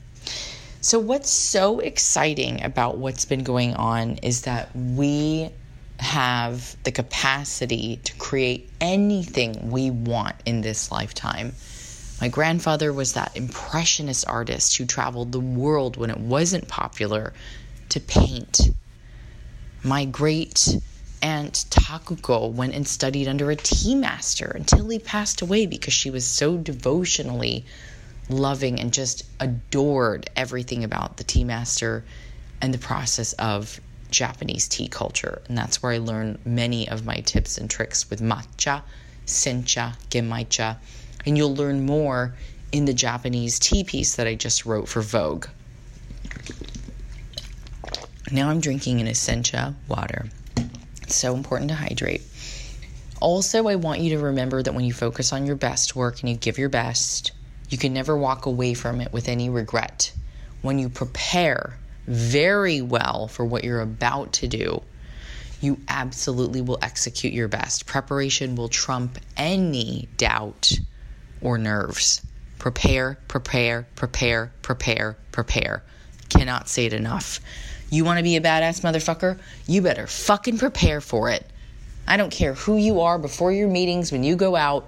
So, 0.81 0.97
what's 0.97 1.29
so 1.29 1.79
exciting 1.79 2.63
about 2.63 2.97
what's 2.97 3.25
been 3.25 3.43
going 3.43 3.75
on 3.75 4.17
is 4.17 4.41
that 4.41 4.75
we 4.75 5.51
have 5.99 6.75
the 6.83 6.91
capacity 6.91 7.97
to 8.03 8.13
create 8.15 8.67
anything 8.81 9.69
we 9.69 9.91
want 9.91 10.35
in 10.45 10.61
this 10.61 10.91
lifetime. 10.91 11.53
My 12.19 12.27
grandfather 12.27 12.91
was 12.91 13.13
that 13.13 13.37
impressionist 13.37 14.27
artist 14.27 14.77
who 14.77 14.85
traveled 14.85 15.31
the 15.31 15.39
world 15.39 15.97
when 15.97 16.09
it 16.09 16.19
wasn't 16.19 16.67
popular 16.67 17.33
to 17.89 17.99
paint. 17.99 18.71
My 19.83 20.05
great 20.05 20.77
aunt 21.21 21.65
Takuko 21.69 22.51
went 22.51 22.73
and 22.73 22.87
studied 22.87 23.27
under 23.27 23.51
a 23.51 23.55
tea 23.55 23.95
master 23.95 24.51
until 24.55 24.89
he 24.89 24.99
passed 24.99 25.41
away 25.41 25.65
because 25.65 25.93
she 25.93 26.09
was 26.09 26.25
so 26.25 26.57
devotionally 26.57 27.65
loving 28.29 28.79
and 28.79 28.93
just 28.93 29.23
adored 29.39 30.29
everything 30.35 30.83
about 30.83 31.17
the 31.17 31.23
tea 31.23 31.43
master 31.43 32.03
and 32.61 32.73
the 32.73 32.77
process 32.77 33.33
of 33.33 33.79
Japanese 34.09 34.67
tea 34.67 34.87
culture. 34.87 35.41
And 35.47 35.57
that's 35.57 35.81
where 35.81 35.91
I 35.91 35.97
learned 35.97 36.39
many 36.45 36.87
of 36.87 37.05
my 37.05 37.17
tips 37.17 37.57
and 37.57 37.69
tricks 37.69 38.09
with 38.09 38.21
matcha, 38.21 38.83
sencha, 39.25 39.95
genmaicha. 40.09 40.77
And 41.25 41.37
you'll 41.37 41.55
learn 41.55 41.85
more 41.85 42.35
in 42.71 42.85
the 42.85 42.93
Japanese 42.93 43.59
tea 43.59 43.83
piece 43.83 44.15
that 44.15 44.27
I 44.27 44.35
just 44.35 44.65
wrote 44.65 44.87
for 44.87 45.01
Vogue. 45.01 45.47
Now 48.31 48.49
I'm 48.49 48.61
drinking 48.61 49.01
an 49.01 49.07
Essentia 49.07 49.75
water. 49.87 50.29
It's 51.11 51.19
so 51.19 51.35
important 51.35 51.67
to 51.67 51.75
hydrate. 51.75 52.21
Also, 53.19 53.67
I 53.67 53.75
want 53.75 53.99
you 53.99 54.11
to 54.11 54.23
remember 54.23 54.63
that 54.63 54.73
when 54.73 54.85
you 54.85 54.93
focus 54.93 55.33
on 55.33 55.45
your 55.45 55.57
best 55.57 55.93
work 55.93 56.21
and 56.21 56.29
you 56.29 56.37
give 56.37 56.57
your 56.57 56.69
best, 56.69 57.33
you 57.67 57.77
can 57.77 57.91
never 57.91 58.15
walk 58.15 58.45
away 58.45 58.73
from 58.73 59.01
it 59.01 59.11
with 59.11 59.27
any 59.27 59.49
regret. 59.49 60.13
When 60.61 60.79
you 60.79 60.87
prepare 60.87 61.77
very 62.07 62.81
well 62.81 63.27
for 63.27 63.43
what 63.43 63.65
you're 63.65 63.81
about 63.81 64.31
to 64.35 64.47
do, 64.47 64.83
you 65.59 65.81
absolutely 65.89 66.61
will 66.61 66.79
execute 66.81 67.33
your 67.33 67.49
best. 67.49 67.85
Preparation 67.85 68.55
will 68.55 68.69
trump 68.69 69.19
any 69.35 70.07
doubt 70.15 70.79
or 71.41 71.57
nerves. 71.57 72.25
Prepare, 72.57 73.17
prepare, 73.27 73.85
prepare, 73.97 74.53
prepare, 74.61 75.17
prepare. 75.33 75.83
Cannot 76.29 76.69
say 76.69 76.85
it 76.85 76.93
enough. 76.93 77.41
You 77.91 78.05
want 78.05 78.19
to 78.19 78.23
be 78.23 78.37
a 78.37 78.41
badass 78.41 78.79
motherfucker? 78.79 79.37
You 79.67 79.81
better 79.81 80.07
fucking 80.07 80.59
prepare 80.59 81.01
for 81.01 81.29
it. 81.29 81.45
I 82.07 82.15
don't 82.15 82.31
care 82.31 82.53
who 82.53 82.77
you 82.77 83.01
are 83.01 83.19
before 83.19 83.51
your 83.51 83.67
meetings, 83.67 84.13
when 84.13 84.23
you 84.23 84.37
go 84.37 84.55
out, 84.55 84.87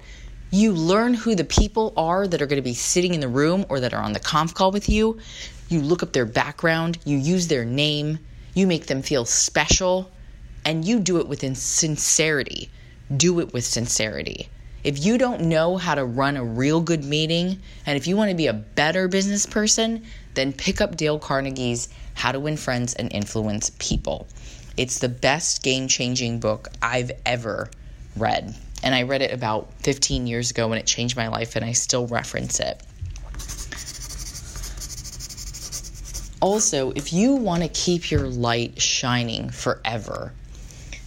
you 0.51 0.71
learn 0.71 1.13
who 1.13 1.35
the 1.35 1.43
people 1.43 1.91
are 1.97 2.25
that 2.25 2.41
are 2.41 2.45
going 2.45 2.61
to 2.61 2.69
be 2.69 2.73
sitting 2.73 3.13
in 3.13 3.19
the 3.19 3.27
room 3.27 3.65
or 3.67 3.81
that 3.81 3.93
are 3.93 4.01
on 4.01 4.13
the 4.13 4.21
conf 4.21 4.53
call 4.53 4.71
with 4.71 4.87
you. 4.87 5.19
You 5.67 5.81
look 5.81 6.01
up 6.01 6.13
their 6.13 6.25
background, 6.25 6.97
you 7.03 7.17
use 7.17 7.49
their 7.49 7.65
name, 7.65 8.19
you 8.53 8.67
make 8.67 8.85
them 8.85 9.01
feel 9.01 9.25
special, 9.25 10.09
and 10.63 10.85
you 10.85 10.99
do 10.99 11.17
it 11.17 11.27
with 11.27 11.41
sincerity. 11.57 12.69
Do 13.17 13.41
it 13.41 13.51
with 13.51 13.65
sincerity. 13.65 14.47
If 14.85 15.03
you 15.03 15.17
don't 15.17 15.41
know 15.41 15.75
how 15.75 15.95
to 15.95 16.05
run 16.05 16.37
a 16.37 16.43
real 16.45 16.79
good 16.79 17.03
meeting, 17.03 17.59
and 17.85 17.97
if 17.97 18.07
you 18.07 18.15
want 18.15 18.31
to 18.31 18.37
be 18.37 18.47
a 18.47 18.53
better 18.53 19.09
business 19.09 19.45
person, 19.45 20.05
then 20.35 20.53
pick 20.53 20.79
up 20.79 20.95
Dale 20.95 21.19
Carnegie's 21.19 21.89
How 22.13 22.31
to 22.31 22.39
Win 22.39 22.57
Friends 22.57 22.93
and 22.93 23.11
Influence 23.11 23.71
People. 23.79 24.27
It's 24.77 24.99
the 24.99 25.09
best 25.09 25.63
game 25.63 25.87
changing 25.87 26.39
book 26.39 26.69
I've 26.81 27.11
ever 27.25 27.69
read. 28.15 28.55
And 28.83 28.95
I 28.95 29.03
read 29.03 29.21
it 29.21 29.31
about 29.31 29.71
15 29.79 30.27
years 30.27 30.51
ago 30.51 30.67
when 30.67 30.77
it 30.77 30.85
changed 30.85 31.15
my 31.15 31.27
life, 31.27 31.55
and 31.55 31.63
I 31.63 31.71
still 31.73 32.07
reference 32.07 32.59
it. 32.59 32.81
Also, 36.41 36.91
if 36.91 37.13
you 37.13 37.35
want 37.35 37.63
to 37.63 37.69
keep 37.69 38.11
your 38.11 38.27
light 38.27 38.81
shining 38.81 39.49
forever, 39.49 40.33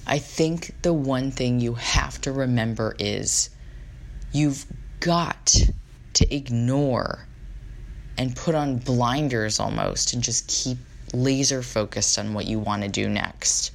I 0.07 0.19
think 0.19 0.75
the 0.81 0.95
one 0.95 1.31
thing 1.31 1.61
you 1.61 1.75
have 1.75 2.21
to 2.23 2.33
remember 2.33 2.97
is 2.99 3.51
you've 4.33 4.65
got 5.01 5.55
to 6.15 6.35
ignore 6.35 7.27
and 8.17 8.35
put 8.35 8.55
on 8.55 8.79
blinders 8.79 9.61
almost 9.61 10.15
and 10.15 10.23
just 10.23 10.49
keep 10.49 10.79
laser 11.13 11.63
focused 11.63 12.19
on 12.19 12.35
what 12.35 12.47
you 12.47 12.59
want 12.59 12.83
to 12.83 12.89
do 12.89 13.09
next. 13.09 13.73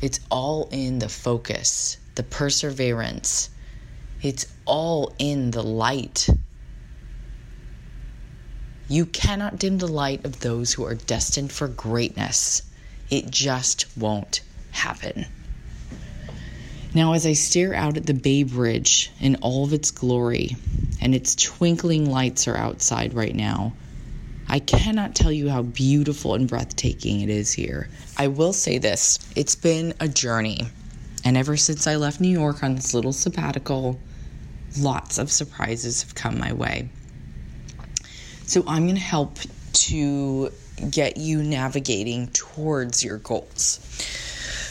It's 0.00 0.20
all 0.30 0.68
in 0.70 0.98
the 0.98 1.08
focus, 1.08 1.96
the 2.14 2.22
perseverance. 2.22 3.50
It's 4.22 4.46
all 4.64 5.14
in 5.18 5.50
the 5.50 5.62
light. 5.62 6.28
You 8.88 9.06
cannot 9.06 9.58
dim 9.58 9.78
the 9.78 9.86
light 9.86 10.24
of 10.24 10.40
those 10.40 10.74
who 10.74 10.84
are 10.84 10.94
destined 10.94 11.52
for 11.52 11.68
greatness. 11.68 12.62
It 13.10 13.30
just 13.30 13.86
won't 13.96 14.42
happen. 14.72 15.26
Now, 16.94 17.14
as 17.14 17.26
I 17.26 17.32
stare 17.32 17.74
out 17.74 17.96
at 17.96 18.06
the 18.06 18.14
Bay 18.14 18.44
Bridge 18.44 19.10
in 19.20 19.36
all 19.36 19.64
of 19.64 19.72
its 19.72 19.90
glory, 19.90 20.56
and 21.00 21.14
its 21.14 21.34
twinkling 21.34 22.10
lights 22.10 22.46
are 22.46 22.56
outside 22.56 23.14
right 23.14 23.34
now, 23.34 23.72
I 24.48 24.58
cannot 24.58 25.14
tell 25.14 25.32
you 25.32 25.48
how 25.48 25.62
beautiful 25.62 26.34
and 26.34 26.48
breathtaking 26.48 27.20
it 27.20 27.30
is 27.30 27.52
here. 27.52 27.88
I 28.16 28.28
will 28.28 28.52
say 28.52 28.78
this 28.78 29.18
it's 29.34 29.54
been 29.54 29.94
a 30.00 30.08
journey, 30.08 30.60
and 31.24 31.36
ever 31.36 31.56
since 31.56 31.86
I 31.86 31.96
left 31.96 32.20
New 32.20 32.28
York 32.28 32.62
on 32.62 32.74
this 32.74 32.94
little 32.94 33.12
sabbatical, 33.12 33.98
lots 34.78 35.18
of 35.18 35.30
surprises 35.30 36.02
have 36.02 36.14
come 36.14 36.38
my 36.38 36.52
way. 36.52 36.88
So 38.46 38.62
I'm 38.66 38.84
going 38.84 38.96
to 38.96 39.00
help 39.00 39.38
to 39.72 40.50
get 40.90 41.16
you 41.16 41.42
navigating 41.42 42.28
towards 42.28 43.02
your 43.02 43.18
goals. 43.18 43.80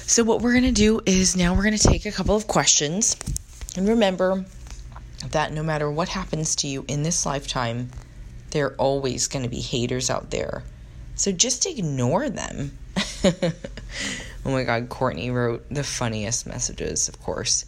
So, 0.05 0.23
what 0.23 0.41
we're 0.41 0.51
going 0.51 0.63
to 0.65 0.71
do 0.71 1.01
is 1.05 1.35
now 1.35 1.55
we're 1.55 1.63
going 1.63 1.77
to 1.77 1.87
take 1.87 2.05
a 2.05 2.11
couple 2.11 2.35
of 2.35 2.45
questions. 2.47 3.15
And 3.75 3.87
remember 3.87 4.45
that 5.31 5.53
no 5.53 5.63
matter 5.63 5.89
what 5.89 6.09
happens 6.09 6.55
to 6.57 6.67
you 6.67 6.85
in 6.87 7.03
this 7.03 7.25
lifetime, 7.25 7.89
there 8.53 8.67
are 8.67 8.75
always 8.75 9.27
going 9.27 9.43
to 9.43 9.49
be 9.49 9.59
haters 9.59 10.09
out 10.09 10.29
there. 10.29 10.63
So, 11.15 11.31
just 11.31 11.65
ignore 11.65 12.29
them. 12.29 12.77
oh 13.25 13.51
my 14.45 14.63
God, 14.63 14.89
Courtney 14.89 15.31
wrote 15.31 15.65
the 15.69 15.83
funniest 15.83 16.47
messages, 16.47 17.09
of 17.09 17.21
course. 17.21 17.65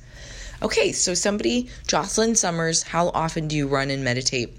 Okay, 0.62 0.94
so 0.94 1.14
somebody, 1.14 1.70
Jocelyn 1.88 2.36
Summers, 2.36 2.84
how 2.84 3.10
often 3.10 3.48
do 3.48 3.56
you 3.56 3.68
run 3.68 3.90
and 3.90 4.04
meditate? 4.04 4.58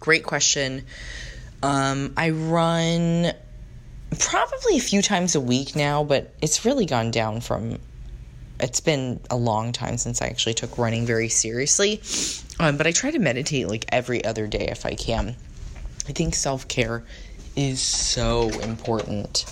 Great 0.00 0.24
question. 0.24 0.84
Um, 1.62 2.14
I 2.16 2.30
run 2.30 3.32
probably 4.18 4.76
a 4.76 4.80
few 4.80 5.02
times 5.02 5.34
a 5.34 5.40
week 5.40 5.76
now, 5.76 6.02
but 6.02 6.32
it's 6.40 6.64
really 6.64 6.86
gone 6.86 7.10
down 7.10 7.40
from. 7.40 7.78
It's 8.62 8.80
been 8.80 9.20
a 9.28 9.36
long 9.36 9.72
time 9.72 9.98
since 9.98 10.22
I 10.22 10.26
actually 10.26 10.54
took 10.54 10.78
running 10.78 11.04
very 11.04 11.28
seriously. 11.28 12.00
Um, 12.60 12.76
but 12.76 12.86
I 12.86 12.92
try 12.92 13.10
to 13.10 13.18
meditate 13.18 13.66
like 13.68 13.86
every 13.88 14.24
other 14.24 14.46
day 14.46 14.68
if 14.68 14.86
I 14.86 14.94
can. 14.94 15.34
I 16.08 16.12
think 16.12 16.34
self 16.34 16.68
care 16.68 17.02
is 17.56 17.80
so 17.80 18.48
important. 18.60 19.44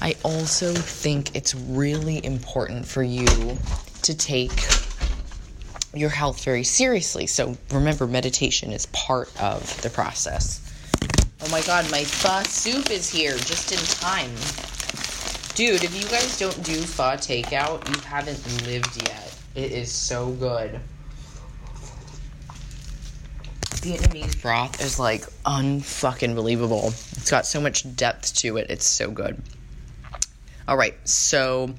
I 0.00 0.14
also 0.22 0.72
think 0.72 1.34
it's 1.34 1.54
really 1.54 2.24
important 2.24 2.86
for 2.86 3.02
you 3.02 3.58
to 4.02 4.16
take 4.16 4.52
your 5.94 6.10
health 6.10 6.44
very 6.44 6.64
seriously. 6.64 7.26
So 7.26 7.56
remember, 7.72 8.06
meditation 8.06 8.70
is 8.70 8.86
part 8.86 9.30
of 9.40 9.80
the 9.82 9.90
process. 9.90 10.60
Oh 11.42 11.50
my 11.50 11.62
god, 11.62 11.90
my 11.90 12.04
soup 12.04 12.90
is 12.90 13.10
here 13.10 13.36
just 13.36 13.72
in 13.72 13.78
time. 13.78 14.30
Dude, 15.54 15.84
if 15.84 15.94
you 15.94 16.08
guys 16.08 16.38
don't 16.38 16.62
do 16.64 16.80
pho 16.82 17.14
takeout, 17.14 17.88
you 17.88 18.00
haven't 18.02 18.66
lived 18.66 19.08
yet. 19.08 19.36
It 19.54 19.70
is 19.70 19.92
so 19.92 20.32
good. 20.32 20.80
Vietnamese 23.84 24.40
broth 24.40 24.80
is 24.82 24.98
like 24.98 25.22
unfucking 25.44 26.34
believable. 26.34 26.88
It's 26.88 27.30
got 27.30 27.46
so 27.46 27.60
much 27.60 27.94
depth 27.94 28.34
to 28.36 28.56
it. 28.56 28.66
It's 28.68 28.84
so 28.84 29.10
good. 29.10 29.40
All 30.66 30.76
right, 30.76 30.96
so 31.06 31.74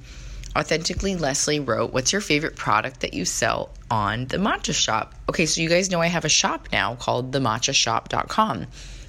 Authentically 0.58 1.18
Leslie 1.18 1.60
wrote, 1.60 1.92
What's 1.92 2.14
your 2.14 2.22
favorite 2.22 2.56
product 2.56 3.02
that 3.02 3.14
you 3.14 3.26
sell 3.26 3.72
on 3.92 4.26
the 4.28 4.38
matcha 4.38 4.74
shop? 4.74 5.14
Okay, 5.28 5.46
so 5.46 5.60
you 5.62 5.68
guys 5.68 5.92
know 5.92 6.00
I 6.00 6.08
have 6.08 6.24
a 6.24 6.30
shop 6.30 6.70
now 6.72 6.96
called 6.96 7.34
thematchashop.com. 7.34 8.58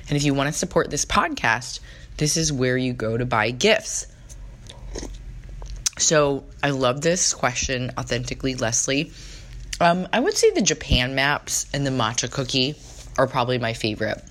And 0.09 0.17
if 0.17 0.25
you 0.25 0.35
want 0.35 0.49
to 0.49 0.53
support 0.53 0.91
this 0.91 1.05
podcast, 1.05 1.79
this 2.17 2.37
is 2.37 2.53
where 2.53 2.77
you 2.77 2.93
go 2.93 3.17
to 3.17 3.25
buy 3.25 3.53
gifts. 3.53 4.09
So 5.99 6.45
I 6.63 6.71
love 6.71 7.01
this 7.01 7.35
question, 7.35 7.91
Authentically 7.99 8.55
Leslie. 8.55 9.13
Um, 9.81 10.09
I 10.13 10.21
would 10.21 10.35
say 10.35 10.51
the 10.51 10.63
Japan 10.63 11.15
maps 11.15 11.67
and 11.73 11.87
the 11.87 11.91
matcha 11.91 12.31
cookie 12.31 12.75
are 13.19 13.27
probably 13.27 13.59
my 13.59 13.73
favorite. 13.73 14.23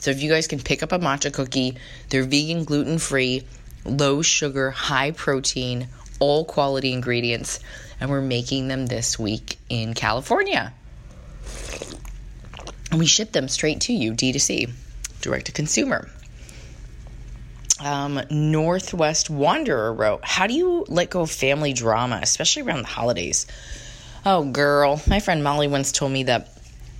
So 0.00 0.10
if 0.10 0.20
you 0.20 0.30
guys 0.30 0.46
can 0.46 0.60
pick 0.60 0.82
up 0.82 0.92
a 0.92 0.98
matcha 0.98 1.32
cookie, 1.32 1.76
they're 2.10 2.24
vegan, 2.24 2.64
gluten 2.64 2.98
free, 2.98 3.46
low 3.84 4.22
sugar, 4.22 4.70
high 4.70 5.12
protein, 5.12 5.88
all 6.18 6.44
quality 6.44 6.92
ingredients, 6.92 7.60
and 8.00 8.10
we're 8.10 8.20
making 8.20 8.68
them 8.68 8.86
this 8.86 9.18
week 9.18 9.58
in 9.68 9.94
California. 9.94 10.72
And 12.90 13.00
we 13.00 13.06
ship 13.06 13.32
them 13.32 13.48
straight 13.48 13.80
to 13.82 13.92
you, 13.92 14.12
D2C, 14.12 14.70
direct 15.20 15.46
to 15.46 15.52
consumer. 15.52 16.08
Um, 17.80 18.20
Northwest 18.30 19.28
Wanderer 19.28 19.92
wrote, 19.92 20.24
How 20.24 20.46
do 20.46 20.54
you 20.54 20.84
let 20.88 21.10
go 21.10 21.22
of 21.22 21.30
family 21.30 21.72
drama, 21.72 22.20
especially 22.22 22.62
around 22.62 22.82
the 22.82 22.88
holidays? 22.88 23.46
Oh, 24.24 24.44
girl, 24.44 25.00
my 25.06 25.20
friend 25.20 25.44
Molly 25.44 25.68
once 25.68 25.92
told 25.92 26.12
me 26.12 26.24
that 26.24 26.48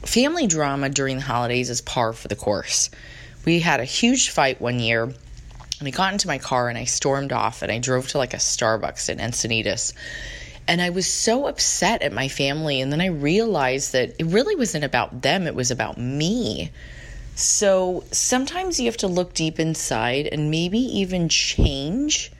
family 0.02 0.46
drama 0.46 0.88
during 0.88 1.16
the 1.16 1.22
holidays 1.22 1.70
is 1.70 1.80
par 1.80 2.12
for 2.12 2.28
the 2.28 2.36
course. 2.36 2.90
We 3.44 3.60
had 3.60 3.80
a 3.80 3.84
huge 3.84 4.30
fight 4.30 4.60
one 4.60 4.78
year 4.78 5.12
and 5.78 5.88
I 5.88 5.90
got 5.90 6.12
into 6.12 6.26
my 6.26 6.38
car 6.38 6.68
and 6.68 6.78
I 6.78 6.84
stormed 6.84 7.32
off 7.32 7.62
and 7.62 7.70
I 7.70 7.78
drove 7.78 8.08
to 8.08 8.18
like 8.18 8.34
a 8.34 8.38
Starbucks 8.38 9.08
in 9.10 9.18
Encinitas. 9.18 9.92
And 10.68 10.80
I 10.80 10.90
was 10.90 11.06
so 11.06 11.46
upset 11.46 12.02
at 12.02 12.12
my 12.12 12.28
family. 12.28 12.80
And 12.80 12.90
then 12.90 13.00
I 13.00 13.06
realized 13.06 13.92
that 13.92 14.14
it 14.18 14.26
really 14.26 14.56
wasn't 14.56 14.84
about 14.84 15.22
them, 15.22 15.46
it 15.46 15.54
was 15.54 15.70
about 15.70 15.98
me. 15.98 16.70
So 17.36 18.02
sometimes 18.12 18.80
you 18.80 18.86
have 18.86 18.96
to 18.96 19.08
look 19.08 19.34
deep 19.34 19.60
inside 19.60 20.26
and 20.26 20.50
maybe 20.50 20.78
even 20.78 21.28
change 21.28 22.32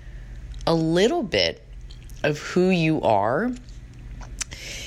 a 0.67 0.75
little 0.75 1.23
bit 1.23 1.63
of 2.23 2.39
who 2.39 2.71
you 2.71 3.03
are 3.03 3.53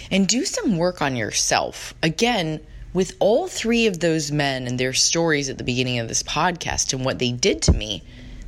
and 0.09 0.27
do 0.27 0.45
some 0.45 0.77
work 0.77 1.03
on 1.03 1.15
yourself. 1.15 1.93
Again, 2.01 2.59
with 2.91 3.15
all 3.19 3.47
three 3.47 3.85
of 3.85 3.99
those 3.99 4.31
men 4.31 4.65
and 4.65 4.79
their 4.79 4.93
stories 4.93 5.47
at 5.47 5.59
the 5.59 5.63
beginning 5.63 5.99
of 5.99 6.07
this 6.07 6.23
podcast 6.23 6.91
and 6.91 7.05
what 7.05 7.19
they 7.19 7.31
did 7.31 7.61
to 7.61 7.71
me, 7.71 8.01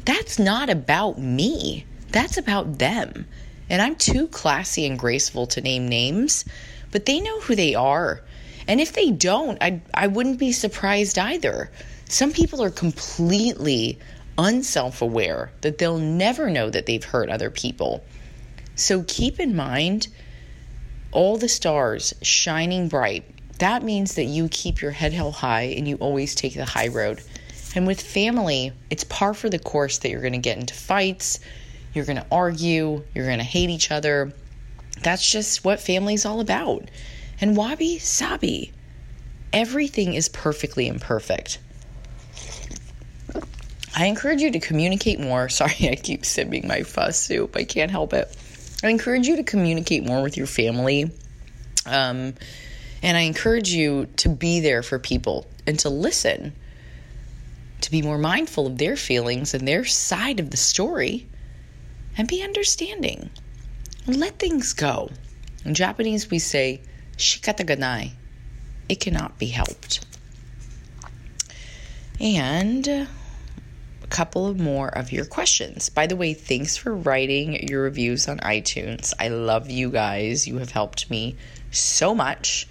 that's 0.04 0.39
not 0.39 0.67
about 0.67 1.19
me. 1.19 1.86
That's 2.10 2.38
about 2.38 2.80
them. 2.80 3.28
And 3.69 3.84
I'm 3.84 3.95
too 3.97 4.28
classy 4.30 4.88
and 4.88 4.97
graceful 4.97 5.45
to 5.45 5.62
name 5.62 5.88
names, 5.88 6.43
but 6.89 7.06
they 7.06 7.19
know 7.19 7.39
who 7.41 7.54
they 7.54 7.76
are. 7.76 8.24
And 8.72 8.80
if 8.80 8.94
they 8.94 9.12
don't, 9.12 9.62
I, 9.62 9.82
I 9.94 10.08
wouldn't 10.08 10.40
be 10.40 10.54
surprised 10.54 11.20
either. 11.20 11.70
Some 12.08 12.32
people 12.32 12.64
are 12.64 12.70
completely 12.70 14.00
unself 14.38 15.02
aware 15.02 15.52
that 15.60 15.78
they'll 15.78 15.98
never 15.98 16.50
know 16.50 16.70
that 16.70 16.86
they've 16.86 17.04
hurt 17.04 17.28
other 17.28 17.50
people. 17.50 18.02
So 18.76 19.04
keep 19.06 19.42
in 19.42 19.58
mind 19.58 20.08
all 21.12 21.36
the 21.36 21.50
stars 21.50 22.14
shining 22.22 22.88
bright. 22.88 23.26
That 23.60 23.84
means 23.84 24.16
that 24.16 24.24
you 24.24 24.48
keep 24.48 24.82
your 24.82 24.92
head 24.92 25.12
held 25.12 25.34
high 25.34 25.74
and 25.76 25.86
you 25.86 25.98
always 25.98 26.34
take 26.34 26.54
the 26.54 26.64
high 26.64 26.88
road. 26.88 27.22
And 27.76 27.86
with 27.86 28.00
family, 28.00 28.72
it's 28.90 29.04
par 29.04 29.34
for 29.34 29.50
the 29.50 29.60
course 29.60 29.98
that 29.98 30.10
you're 30.12 30.22
going 30.22 30.32
to 30.32 30.40
get 30.40 30.58
into 30.58 30.76
fights, 30.76 31.42
you're 31.94 32.06
going 32.06 32.20
to 32.20 32.28
argue, 32.32 33.04
you're 33.14 33.26
going 33.26 33.40
to 33.40 33.44
hate 33.44 33.70
each 33.70 33.92
other. 33.92 34.32
That's 35.04 35.30
just 35.30 35.66
what 35.66 35.82
family's 35.82 36.26
all 36.26 36.40
about. 36.40 36.90
And 37.41 37.58
wabi 37.58 37.97
sabi, 37.97 38.71
everything 39.51 40.13
is 40.13 40.30
perfectly 40.30 40.88
imperfect. 40.88 41.58
I 43.95 44.06
encourage 44.06 44.41
you 44.41 44.51
to 44.51 44.60
communicate 44.60 45.19
more. 45.19 45.49
Sorry, 45.49 45.89
I 45.89 45.95
keep 45.95 46.25
sipping 46.25 46.67
my 46.67 46.84
pho 46.84 47.10
soup. 47.10 47.56
I 47.56 47.63
can't 47.63 47.91
help 47.91 48.13
it. 48.13 48.36
I 48.84 48.89
encourage 48.89 49.27
you 49.27 49.38
to 49.38 49.43
communicate 49.43 50.06
more 50.06 50.21
with 50.21 50.38
your 50.38 50.47
family. 50.47 51.12
Um, 51.86 52.36
and 53.04 53.17
I 53.17 53.21
encourage 53.21 53.71
you 53.71 54.08
to 54.17 54.30
be 54.30 54.60
there 54.60 54.84
for 54.84 54.99
people 54.99 55.47
and 55.65 55.77
to 55.80 55.89
listen 55.89 56.54
to 57.82 57.91
be 57.91 58.01
more 58.01 58.19
mindful 58.19 58.67
of 58.67 58.77
their 58.77 58.95
feelings 58.95 59.54
and 59.54 59.67
their 59.67 59.86
side 59.86 60.39
of 60.39 60.51
the 60.51 60.58
story 60.58 61.27
and 62.17 62.27
be 62.27 62.43
understanding. 62.43 63.30
Let 64.08 64.38
things 64.38 64.73
go. 64.73 65.10
In 65.65 65.73
Japanese, 65.73 66.30
we 66.30 66.39
say, 66.39 66.82
shikata 67.22 67.66
ga 67.66 67.76
nai. 67.76 68.12
It 68.90 69.00
cannot 69.00 69.38
be 69.40 69.48
helped. 69.48 70.06
And 72.20 72.88
a 72.88 73.08
couple 74.10 74.48
of 74.48 74.60
more 74.60 74.90
of 74.90 75.12
your 75.12 75.26
questions. 75.26 75.90
By 75.90 76.08
the 76.08 76.16
way, 76.16 76.34
thanks 76.34 76.78
for 76.78 76.94
writing 76.94 77.68
your 77.68 77.84
reviews 77.84 78.28
on 78.28 78.40
iTunes. 78.40 79.14
I 79.20 79.30
love 79.30 79.70
you 79.70 79.90
guys. 79.90 80.48
You 80.48 80.58
have 80.58 80.72
helped 80.72 81.10
me 81.10 81.36
so 81.72 82.14
much. 82.14 82.68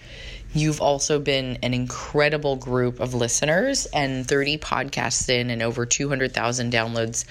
You've 0.52 0.80
also 0.80 1.20
been 1.20 1.58
an 1.62 1.74
incredible 1.74 2.56
group 2.56 2.98
of 2.98 3.14
listeners 3.14 3.86
and 3.86 4.26
30 4.26 4.58
podcasts 4.58 5.28
in 5.28 5.48
and 5.48 5.62
over 5.62 5.86
200,000 5.86 6.72
downloads. 6.72 7.24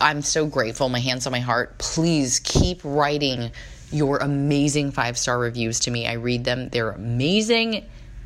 I'm 0.00 0.22
so 0.22 0.46
grateful. 0.46 0.88
My 0.88 1.00
hands 1.00 1.26
on 1.26 1.32
my 1.32 1.40
heart. 1.40 1.78
Please 1.78 2.40
keep 2.40 2.80
writing 2.84 3.50
your 3.90 4.18
amazing 4.18 4.92
five 4.92 5.16
star 5.16 5.38
reviews 5.38 5.80
to 5.80 5.90
me. 5.90 6.06
I 6.06 6.14
read 6.14 6.44
them, 6.44 6.68
they're 6.70 6.90
amazing. 6.90 7.84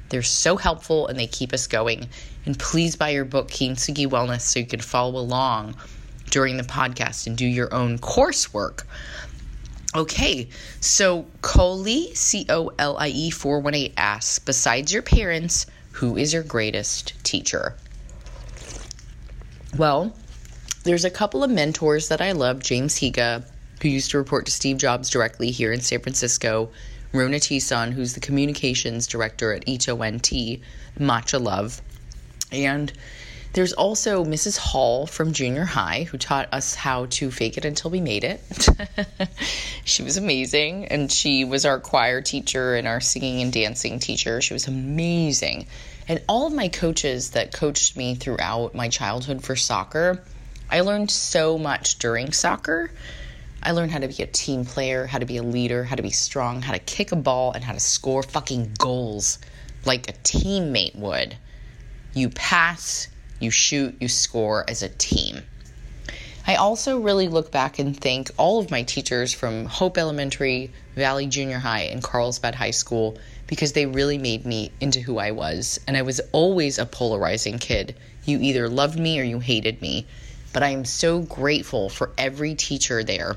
They're 0.08 0.22
so 0.22 0.56
helpful 0.56 1.06
and 1.06 1.18
they 1.18 1.26
keep 1.26 1.52
us 1.52 1.66
going. 1.66 2.08
And 2.46 2.58
please 2.58 2.96
buy 2.96 3.10
your 3.10 3.26
book, 3.26 3.48
Kintsugi 3.50 4.06
Wellness, 4.06 4.40
so 4.40 4.60
you 4.60 4.66
can 4.66 4.80
follow 4.80 5.20
along 5.20 5.76
during 6.30 6.56
the 6.56 6.62
podcast 6.62 7.26
and 7.26 7.36
do 7.36 7.46
your 7.46 7.72
own 7.74 7.98
coursework. 7.98 8.84
Okay, 9.94 10.48
so 10.80 11.26
Colie, 11.40 12.14
C 12.14 12.46
O 12.48 12.70
L 12.78 12.96
I 12.98 13.08
E 13.08 13.30
418 13.30 13.94
asks, 13.96 14.38
besides 14.38 14.92
your 14.92 15.02
parents, 15.02 15.66
who 15.92 16.16
is 16.16 16.32
your 16.32 16.42
greatest 16.42 17.14
teacher? 17.24 17.74
Well, 19.76 20.14
there's 20.84 21.04
a 21.04 21.10
couple 21.10 21.42
of 21.42 21.50
mentors 21.50 22.08
that 22.08 22.20
I 22.20 22.32
love. 22.32 22.62
James 22.62 22.94
Higa, 22.94 23.44
who 23.80 23.88
used 23.88 24.10
to 24.10 24.18
report 24.18 24.46
to 24.46 24.52
Steve 24.52 24.78
Jobs 24.78 25.10
directly 25.10 25.50
here 25.50 25.72
in 25.72 25.80
San 25.80 26.00
Francisco. 26.00 26.70
Rona 27.12 27.38
Tison, 27.38 27.92
who's 27.92 28.14
the 28.14 28.20
communications 28.20 29.06
director 29.06 29.52
at 29.52 29.66
ITO 29.66 30.02
EN, 30.02 30.20
Matcha 30.20 31.42
Love. 31.42 31.80
And 32.52 32.92
there's 33.54 33.72
also 33.72 34.24
Mrs. 34.24 34.58
Hall 34.58 35.06
from 35.06 35.32
junior 35.32 35.64
high 35.64 36.02
who 36.02 36.18
taught 36.18 36.52
us 36.52 36.74
how 36.74 37.06
to 37.06 37.30
fake 37.30 37.56
it 37.56 37.64
until 37.64 37.90
we 37.90 38.00
made 38.00 38.24
it. 38.24 38.40
she 39.84 40.02
was 40.02 40.18
amazing, 40.18 40.86
and 40.86 41.10
she 41.10 41.44
was 41.44 41.64
our 41.64 41.80
choir 41.80 42.20
teacher 42.20 42.74
and 42.74 42.86
our 42.86 43.00
singing 43.00 43.40
and 43.40 43.52
dancing 43.52 43.98
teacher. 43.98 44.42
She 44.42 44.52
was 44.52 44.68
amazing. 44.68 45.66
And 46.06 46.22
all 46.28 46.46
of 46.46 46.52
my 46.52 46.68
coaches 46.68 47.30
that 47.30 47.52
coached 47.52 47.96
me 47.96 48.14
throughout 48.14 48.74
my 48.74 48.88
childhood 48.88 49.42
for 49.42 49.56
soccer, 49.56 50.22
I 50.70 50.82
learned 50.82 51.10
so 51.10 51.56
much 51.56 51.98
during 51.98 52.32
soccer. 52.32 52.90
I 53.62 53.72
learned 53.72 53.90
how 53.90 53.98
to 53.98 54.08
be 54.08 54.22
a 54.22 54.26
team 54.26 54.64
player, 54.64 55.06
how 55.06 55.18
to 55.18 55.26
be 55.26 55.36
a 55.36 55.42
leader, 55.42 55.84
how 55.84 55.96
to 55.96 56.02
be 56.02 56.10
strong, 56.10 56.62
how 56.62 56.72
to 56.72 56.78
kick 56.78 57.12
a 57.12 57.16
ball, 57.16 57.52
and 57.52 57.64
how 57.64 57.72
to 57.72 57.80
score 57.80 58.22
fucking 58.22 58.74
goals 58.78 59.38
like 59.84 60.08
a 60.08 60.12
teammate 60.12 60.96
would. 60.96 61.36
You 62.14 62.30
pass, 62.30 63.08
you 63.40 63.50
shoot, 63.50 63.96
you 64.00 64.08
score 64.08 64.64
as 64.68 64.82
a 64.82 64.88
team. 64.88 65.42
I 66.46 66.54
also 66.54 66.98
really 66.98 67.28
look 67.28 67.52
back 67.52 67.78
and 67.78 67.94
thank 67.94 68.30
all 68.38 68.58
of 68.58 68.70
my 68.70 68.82
teachers 68.82 69.34
from 69.34 69.66
Hope 69.66 69.98
Elementary, 69.98 70.72
Valley 70.94 71.26
Junior 71.26 71.58
High, 71.58 71.82
and 71.82 72.02
Carlsbad 72.02 72.54
High 72.54 72.70
School 72.70 73.18
because 73.46 73.72
they 73.72 73.84
really 73.84 74.18
made 74.18 74.46
me 74.46 74.72
into 74.80 75.00
who 75.00 75.18
I 75.18 75.32
was. 75.32 75.78
And 75.86 75.96
I 75.96 76.02
was 76.02 76.20
always 76.32 76.78
a 76.78 76.86
polarizing 76.86 77.58
kid. 77.58 77.96
You 78.24 78.38
either 78.40 78.68
loved 78.68 78.98
me 78.98 79.20
or 79.20 79.24
you 79.24 79.40
hated 79.40 79.82
me. 79.82 80.06
But 80.54 80.62
I 80.62 80.70
am 80.70 80.86
so 80.86 81.20
grateful 81.20 81.90
for 81.90 82.12
every 82.16 82.54
teacher 82.54 83.04
there. 83.04 83.36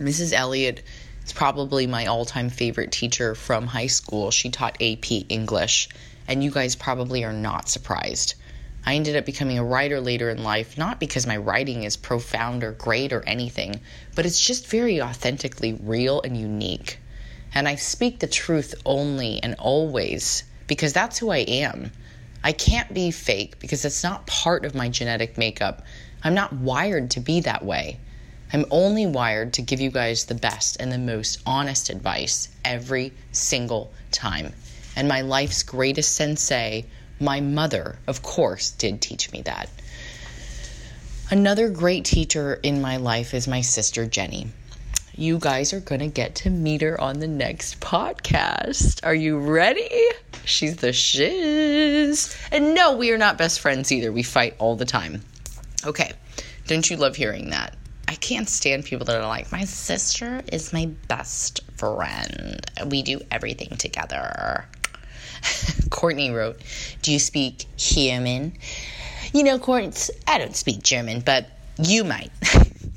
Mrs. 0.00 0.32
Elliott 0.32 0.82
is 1.26 1.32
probably 1.34 1.86
my 1.86 2.06
all 2.06 2.24
time 2.24 2.48
favorite 2.48 2.90
teacher 2.90 3.34
from 3.34 3.66
high 3.66 3.86
school. 3.86 4.30
She 4.30 4.48
taught 4.48 4.80
AP 4.80 5.12
English, 5.28 5.90
and 6.26 6.42
you 6.42 6.50
guys 6.50 6.74
probably 6.74 7.22
are 7.22 7.34
not 7.34 7.68
surprised. 7.68 8.34
I 8.86 8.94
ended 8.94 9.14
up 9.14 9.26
becoming 9.26 9.58
a 9.58 9.64
writer 9.64 10.00
later 10.00 10.30
in 10.30 10.42
life, 10.42 10.78
not 10.78 11.00
because 11.00 11.26
my 11.26 11.36
writing 11.36 11.82
is 11.82 11.98
profound 11.98 12.64
or 12.64 12.72
great 12.72 13.12
or 13.12 13.22
anything, 13.26 13.78
but 14.14 14.24
it's 14.24 14.40
just 14.40 14.68
very 14.68 15.02
authentically 15.02 15.74
real 15.74 16.22
and 16.22 16.34
unique. 16.34 16.98
And 17.52 17.68
I 17.68 17.74
speak 17.74 18.20
the 18.20 18.26
truth 18.26 18.74
only 18.86 19.42
and 19.42 19.54
always 19.58 20.44
because 20.66 20.94
that's 20.94 21.18
who 21.18 21.28
I 21.28 21.38
am. 21.38 21.92
I 22.42 22.52
can't 22.52 22.94
be 22.94 23.10
fake 23.10 23.58
because 23.58 23.84
it's 23.84 24.02
not 24.02 24.26
part 24.26 24.64
of 24.64 24.74
my 24.74 24.88
genetic 24.88 25.36
makeup. 25.36 25.82
I'm 26.24 26.32
not 26.32 26.54
wired 26.54 27.10
to 27.10 27.20
be 27.20 27.40
that 27.40 27.62
way. 27.62 27.98
I'm 28.52 28.66
only 28.70 29.06
wired 29.06 29.52
to 29.54 29.62
give 29.62 29.80
you 29.80 29.90
guys 29.90 30.24
the 30.24 30.34
best 30.34 30.78
and 30.80 30.90
the 30.90 30.98
most 30.98 31.40
honest 31.46 31.90
advice 31.90 32.48
every 32.64 33.12
single 33.32 33.92
time. 34.10 34.52
And 34.96 35.08
my 35.08 35.20
life's 35.20 35.62
greatest 35.62 36.14
sensei 36.16 36.86
my 37.20 37.40
mother, 37.40 37.98
of 38.06 38.22
course, 38.22 38.70
did 38.70 39.02
teach 39.02 39.30
me 39.30 39.42
that. 39.42 39.68
Another 41.30 41.68
great 41.68 42.06
teacher 42.06 42.58
in 42.62 42.80
my 42.80 42.96
life 42.96 43.34
is 43.34 43.46
my 43.46 43.60
sister 43.60 44.06
Jenny. 44.06 44.48
You 45.14 45.38
guys 45.38 45.74
are 45.74 45.80
going 45.80 46.00
to 46.00 46.06
get 46.06 46.34
to 46.36 46.50
meet 46.50 46.80
her 46.80 46.98
on 46.98 47.18
the 47.18 47.28
next 47.28 47.78
podcast. 47.80 49.00
Are 49.04 49.14
you 49.14 49.38
ready? 49.38 49.90
She's 50.46 50.76
the 50.76 50.94
shiz. 50.94 52.34
And 52.50 52.74
no, 52.74 52.96
we 52.96 53.12
are 53.12 53.18
not 53.18 53.36
best 53.36 53.60
friends 53.60 53.92
either. 53.92 54.10
We 54.10 54.22
fight 54.22 54.56
all 54.58 54.76
the 54.76 54.86
time. 54.86 55.22
Okay, 55.84 56.12
don't 56.66 56.88
you 56.88 56.96
love 56.96 57.16
hearing 57.16 57.50
that? 57.50 57.76
I 58.10 58.16
can't 58.16 58.48
stand 58.48 58.84
people 58.84 59.06
that 59.06 59.14
are 59.14 59.28
like, 59.28 59.52
my 59.52 59.64
sister 59.64 60.42
is 60.52 60.72
my 60.72 60.86
best 61.06 61.60
friend. 61.76 62.60
We 62.84 63.02
do 63.02 63.20
everything 63.30 63.76
together. 63.76 64.66
Courtney 65.90 66.32
wrote, 66.32 66.60
Do 67.02 67.12
you 67.12 67.20
speak 67.20 67.66
German? 67.76 68.54
You 69.32 69.44
know, 69.44 69.60
Courtney, 69.60 69.92
I 70.26 70.38
don't 70.38 70.56
speak 70.56 70.82
German, 70.82 71.20
but 71.20 71.46
you 71.78 72.02
might. 72.02 72.32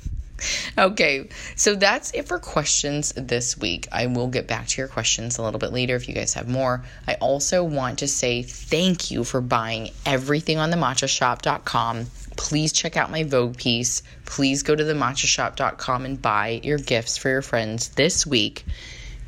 okay, 0.78 1.28
so 1.54 1.76
that's 1.76 2.10
it 2.10 2.26
for 2.26 2.40
questions 2.40 3.12
this 3.16 3.56
week. 3.56 3.86
I 3.92 4.06
will 4.06 4.26
get 4.26 4.48
back 4.48 4.66
to 4.66 4.80
your 4.80 4.88
questions 4.88 5.38
a 5.38 5.42
little 5.44 5.60
bit 5.60 5.72
later 5.72 5.94
if 5.94 6.08
you 6.08 6.14
guys 6.16 6.34
have 6.34 6.48
more. 6.48 6.84
I 7.06 7.14
also 7.14 7.62
want 7.62 8.00
to 8.00 8.08
say 8.08 8.42
thank 8.42 9.12
you 9.12 9.22
for 9.22 9.40
buying 9.40 9.90
everything 10.04 10.58
on 10.58 10.70
the 10.70 10.76
matchashop.com. 10.76 12.06
Please 12.36 12.72
check 12.72 12.96
out 12.96 13.10
my 13.10 13.22
Vogue 13.22 13.56
piece. 13.56 14.02
Please 14.26 14.62
go 14.62 14.74
to 14.74 14.84
the 14.84 14.94
matchashop.com 14.94 16.04
and 16.04 16.20
buy 16.20 16.60
your 16.62 16.78
gifts 16.78 17.16
for 17.16 17.28
your 17.28 17.42
friends 17.42 17.90
this 17.90 18.26
week. 18.26 18.64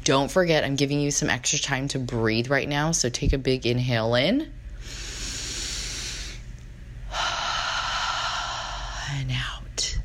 Don't 0.05 0.31
forget, 0.31 0.65
I'm 0.65 0.77
giving 0.77 1.01
you 1.01 1.11
some 1.11 1.29
extra 1.29 1.59
time 1.59 1.89
to 1.89 1.99
breathe 1.99 2.49
right 2.49 2.69
now. 2.69 2.93
So 2.93 3.09
take 3.09 3.33
a 3.33 3.39
big 3.39 3.67
inhale 3.67 4.15
in. 4.15 4.41
And 9.19 9.31
out. 9.33 9.99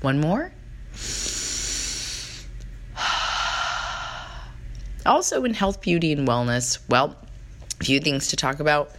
One 0.00 0.20
more. 0.20 0.52
Also, 5.06 5.44
in 5.44 5.54
health, 5.54 5.80
beauty, 5.80 6.12
and 6.12 6.28
wellness, 6.28 6.78
well, 6.88 7.16
a 7.80 7.84
few 7.84 8.00
things 8.00 8.28
to 8.28 8.36
talk 8.36 8.60
about. 8.60 8.90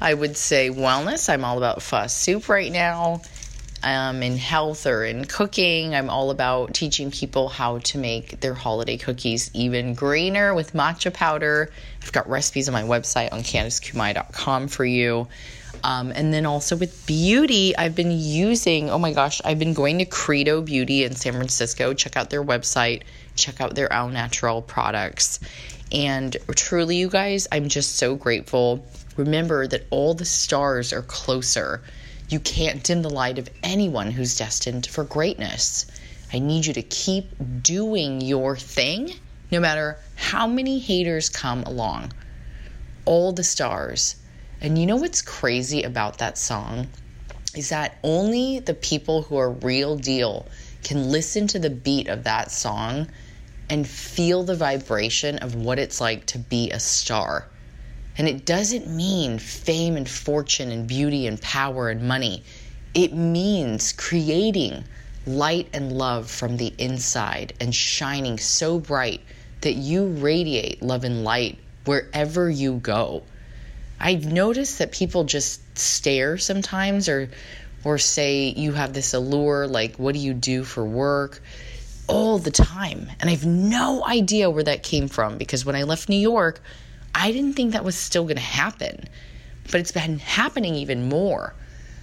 I 0.00 0.14
would 0.14 0.36
say 0.36 0.70
wellness. 0.70 1.28
I'm 1.28 1.44
all 1.44 1.58
about 1.58 1.82
pho 1.82 2.06
soup 2.06 2.48
right 2.48 2.72
now 2.72 3.20
um, 3.82 4.22
in 4.22 4.36
health 4.36 4.86
or 4.86 5.04
in 5.04 5.24
cooking. 5.24 5.94
I'm 5.94 6.10
all 6.10 6.30
about 6.30 6.74
teaching 6.74 7.10
people 7.10 7.48
how 7.48 7.78
to 7.78 7.98
make 7.98 8.40
their 8.40 8.54
holiday 8.54 8.96
cookies 8.96 9.50
even 9.54 9.94
greener 9.94 10.54
with 10.54 10.72
matcha 10.72 11.12
powder. 11.12 11.70
I've 12.02 12.12
got 12.12 12.28
recipes 12.28 12.68
on 12.68 12.72
my 12.72 12.82
website 12.82 13.32
on 13.32 13.40
CandiceKumai.com 13.40 14.68
for 14.68 14.84
you. 14.84 15.28
Um, 15.82 16.12
and 16.14 16.32
then 16.32 16.44
also 16.44 16.76
with 16.76 17.06
beauty, 17.06 17.76
I've 17.76 17.94
been 17.94 18.10
using, 18.10 18.90
oh 18.90 18.98
my 18.98 19.12
gosh, 19.12 19.40
I've 19.44 19.58
been 19.58 19.72
going 19.72 19.98
to 19.98 20.04
Credo 20.04 20.60
Beauty 20.60 21.04
in 21.04 21.14
San 21.14 21.32
Francisco. 21.32 21.94
Check 21.94 22.16
out 22.16 22.28
their 22.28 22.44
website, 22.44 23.02
check 23.34 23.60
out 23.60 23.74
their 23.74 23.90
Au 23.92 24.08
Natural 24.08 24.60
products. 24.60 25.40
And 25.92 26.36
truly, 26.54 26.96
you 26.96 27.08
guys, 27.08 27.48
I'm 27.50 27.68
just 27.68 27.96
so 27.96 28.14
grateful. 28.14 28.84
Remember 29.20 29.66
that 29.66 29.86
all 29.90 30.14
the 30.14 30.24
stars 30.24 30.92
are 30.92 31.02
closer 31.02 31.82
you 32.30 32.38
can't 32.38 32.84
dim 32.84 33.02
the 33.02 33.10
light 33.10 33.40
of 33.40 33.50
anyone 33.60 34.12
who's 34.12 34.38
destined 34.38 34.86
for 34.86 35.02
greatness. 35.02 35.86
I 36.32 36.38
need 36.38 36.64
you 36.64 36.72
to 36.74 36.82
keep 36.82 37.32
doing 37.60 38.20
your 38.20 38.56
thing 38.56 39.12
no 39.50 39.58
matter 39.58 39.98
how 40.14 40.46
many 40.46 40.78
haters 40.78 41.28
come 41.28 41.64
along. 41.64 42.12
All 43.04 43.32
the 43.32 43.42
stars. 43.42 44.14
And 44.60 44.78
you 44.78 44.86
know 44.86 44.94
what's 44.94 45.22
crazy 45.22 45.82
about 45.82 46.18
that 46.18 46.38
song? 46.38 46.86
Is 47.56 47.70
that 47.70 47.98
only 48.04 48.60
the 48.60 48.74
people 48.74 49.22
who 49.22 49.36
are 49.36 49.50
real 49.50 49.96
deal 49.96 50.46
can 50.84 51.10
listen 51.10 51.48
to 51.48 51.58
the 51.58 51.68
beat 51.68 52.06
of 52.06 52.22
that 52.24 52.52
song 52.52 53.08
and 53.68 53.88
feel 53.88 54.44
the 54.44 54.54
vibration 54.54 55.38
of 55.38 55.56
what 55.56 55.80
it's 55.80 56.00
like 56.00 56.26
to 56.26 56.38
be 56.38 56.70
a 56.70 56.78
star. 56.78 57.48
And 58.18 58.28
it 58.28 58.44
doesn't 58.44 58.88
mean 58.88 59.38
fame 59.38 59.96
and 59.96 60.08
fortune 60.08 60.70
and 60.70 60.86
beauty 60.86 61.26
and 61.26 61.40
power 61.40 61.88
and 61.88 62.06
money. 62.06 62.42
It 62.94 63.12
means 63.12 63.92
creating 63.92 64.84
light 65.26 65.68
and 65.72 65.92
love 65.92 66.30
from 66.30 66.56
the 66.56 66.72
inside 66.78 67.52
and 67.60 67.74
shining 67.74 68.38
so 68.38 68.78
bright 68.78 69.20
that 69.60 69.74
you 69.74 70.06
radiate 70.06 70.82
love 70.82 71.04
and 71.04 71.24
light 71.24 71.58
wherever 71.84 72.48
you 72.50 72.74
go. 72.74 73.22
I've 73.98 74.24
noticed 74.24 74.78
that 74.78 74.92
people 74.92 75.24
just 75.24 75.60
stare 75.78 76.38
sometimes 76.38 77.08
or 77.08 77.28
or 77.84 77.98
say 77.98 78.48
you 78.48 78.72
have 78.72 78.92
this 78.92 79.14
allure 79.14 79.66
like 79.66 79.96
what 79.96 80.14
do 80.14 80.20
you 80.20 80.34
do 80.34 80.64
for 80.64 80.84
work 80.84 81.40
all 82.06 82.38
the 82.38 82.50
time. 82.50 83.08
And 83.20 83.30
I 83.30 83.34
have 83.34 83.46
no 83.46 84.04
idea 84.04 84.50
where 84.50 84.64
that 84.64 84.82
came 84.82 85.06
from 85.08 85.38
because 85.38 85.64
when 85.64 85.76
I 85.76 85.84
left 85.84 86.08
New 86.08 86.16
York, 86.16 86.60
I 87.14 87.32
didn't 87.32 87.54
think 87.54 87.72
that 87.72 87.84
was 87.84 87.96
still 87.96 88.24
going 88.24 88.36
to 88.36 88.42
happen. 88.42 89.08
But 89.70 89.80
it's 89.80 89.92
been 89.92 90.18
happening 90.18 90.74
even 90.76 91.08
more. 91.08 91.54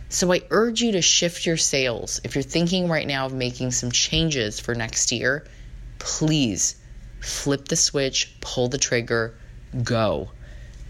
So 0.10 0.32
I 0.32 0.42
urge 0.52 0.82
you 0.82 0.94
to 0.94 1.02
shift 1.02 1.46
your 1.46 1.58
sails. 1.58 2.22
If 2.24 2.36
you're 2.36 2.44
thinking 2.44 2.88
right 2.88 3.06
now 3.06 3.26
of 3.26 3.34
making 3.34 3.72
some 3.72 3.92
changes 3.92 4.60
for 4.60 4.74
next 4.74 5.12
year, 5.12 5.46
please 6.00 6.76
flip 7.20 7.68
the 7.68 7.76
switch, 7.76 8.40
pull 8.40 8.70
the 8.70 8.78
trigger, 8.78 9.34
go. 9.84 10.30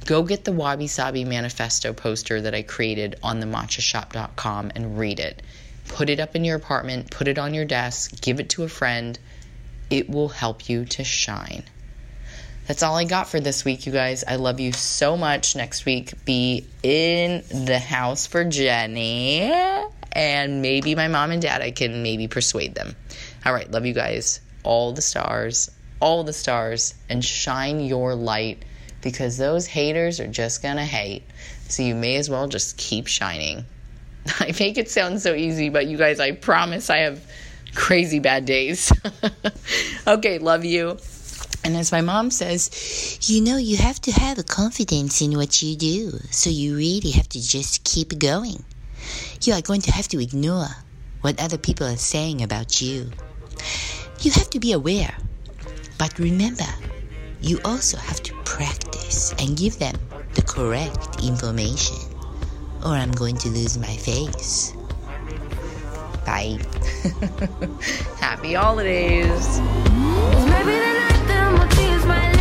Go 0.06 0.24
get 0.24 0.46
the 0.46 0.52
Wabi 0.52 0.88
Sabi 0.88 1.26
Manifesto 1.26 1.94
poster 1.94 2.42
that 2.42 2.54
I 2.54 2.62
created 2.62 3.16
on 3.24 3.40
the 3.40 3.48
matchashop.com 3.48 4.72
and 4.76 5.00
read 5.00 5.20
it. 5.20 5.42
Put 5.88 6.10
it 6.10 6.20
up 6.20 6.36
in 6.36 6.46
your 6.46 6.56
apartment, 6.56 7.10
put 7.10 7.28
it 7.28 7.40
on 7.40 7.54
your 7.54 7.66
desk, 7.66 8.22
give 8.22 8.40
it 8.40 8.50
to 8.50 8.64
a 8.64 8.70
friend. 8.70 9.18
It 9.90 10.10
will 10.10 10.30
help 10.30 10.70
you 10.70 10.86
to 10.86 11.04
shine. 11.04 11.64
That's 12.68 12.84
all 12.84 12.98
I 12.98 13.06
got 13.06 13.30
for 13.30 13.40
this 13.40 13.64
week, 13.64 13.86
you 13.86 13.94
guys. 13.94 14.26
I 14.28 14.36
love 14.36 14.60
you 14.60 14.74
so 14.74 15.16
much. 15.16 15.56
Next 15.56 15.86
week, 15.86 16.14
be 16.26 16.68
in 16.84 17.42
the 17.50 17.80
house 17.80 18.28
for 18.28 18.44
Jenny. 18.44 19.50
And 20.12 20.62
maybe 20.62 20.94
my 20.94 21.08
mom 21.08 21.32
and 21.32 21.42
dad, 21.42 21.62
I 21.62 21.72
can 21.72 22.04
maybe 22.04 22.28
persuade 22.28 22.76
them. 22.76 22.94
All 23.46 23.54
right, 23.54 23.72
love 23.72 23.86
you 23.86 23.94
guys. 23.94 24.42
All 24.64 24.92
the 24.92 25.02
stars, 25.02 25.72
all 26.02 26.26
the 26.26 26.34
stars, 26.34 26.94
and 27.10 27.24
shine 27.24 27.80
your 27.80 28.16
light 28.16 28.66
because 29.02 29.38
those 29.38 29.66
haters 29.66 30.20
are 30.20 30.28
just 30.28 30.62
gonna 30.62 30.84
hate. 30.84 31.24
So 31.70 31.84
you 31.84 31.96
may 31.96 32.18
as 32.18 32.30
well 32.30 32.50
just 32.50 32.78
keep 32.78 33.08
shining. 33.08 33.64
I 34.42 34.54
make 34.60 34.78
it 34.78 34.92
sound 34.92 35.22
so 35.22 35.34
easy, 35.34 35.70
but 35.70 35.88
you 35.88 35.98
guys, 35.98 36.20
I 36.20 36.34
promise 36.34 36.90
I 36.90 36.98
have 36.98 37.24
crazy 37.74 38.20
bad 38.20 38.44
days. 38.44 38.92
okay, 40.08 40.40
love 40.40 40.66
you. 40.66 40.98
And 41.64 41.76
as 41.76 41.92
my 41.92 42.02
mom 42.02 42.32
says, 42.32 43.20
you 43.22 43.42
know, 43.42 43.58
you 43.58 43.78
have 43.78 44.00
to 44.02 44.12
have 44.12 44.38
a 44.38 44.44
confidence 44.44 45.22
in 45.22 45.36
what 45.36 45.62
you 45.62 45.76
do. 45.76 46.20
So 46.32 46.50
you 46.50 46.76
really 46.78 47.12
have 47.12 47.28
to 47.30 47.42
just 47.42 47.84
keep 47.84 48.18
going. 48.20 48.64
You 49.42 49.54
are 49.54 49.62
going 49.62 49.82
to 49.82 49.92
have 49.92 50.08
to 50.10 50.22
ignore 50.22 50.68
what 51.22 51.42
other 51.42 51.58
people 51.58 51.88
are 51.88 51.98
saying 51.98 52.42
about 52.42 52.82
you. 52.82 53.12
You 54.22 54.32
have 54.32 54.50
to 54.52 54.60
be 54.60 54.72
aware. 54.72 55.16
But 55.98 56.18
remember, 56.20 56.70
you 57.42 57.60
also 57.66 57.98
have 57.98 58.22
to 58.24 58.34
practice 58.46 59.34
and 59.40 59.58
give 59.58 59.78
them 59.80 59.96
the 60.36 60.42
correct 60.44 61.24
information 61.24 61.98
or 62.84 62.92
I'm 62.92 63.12
going 63.12 63.38
to 63.38 63.50
lose 63.50 63.78
my 63.78 63.96
face. 63.98 64.74
Bye. 66.26 66.60
Happy 68.20 68.54
holidays 68.54 69.60
my 71.54 71.68
tears, 71.68 72.06
my 72.06 72.37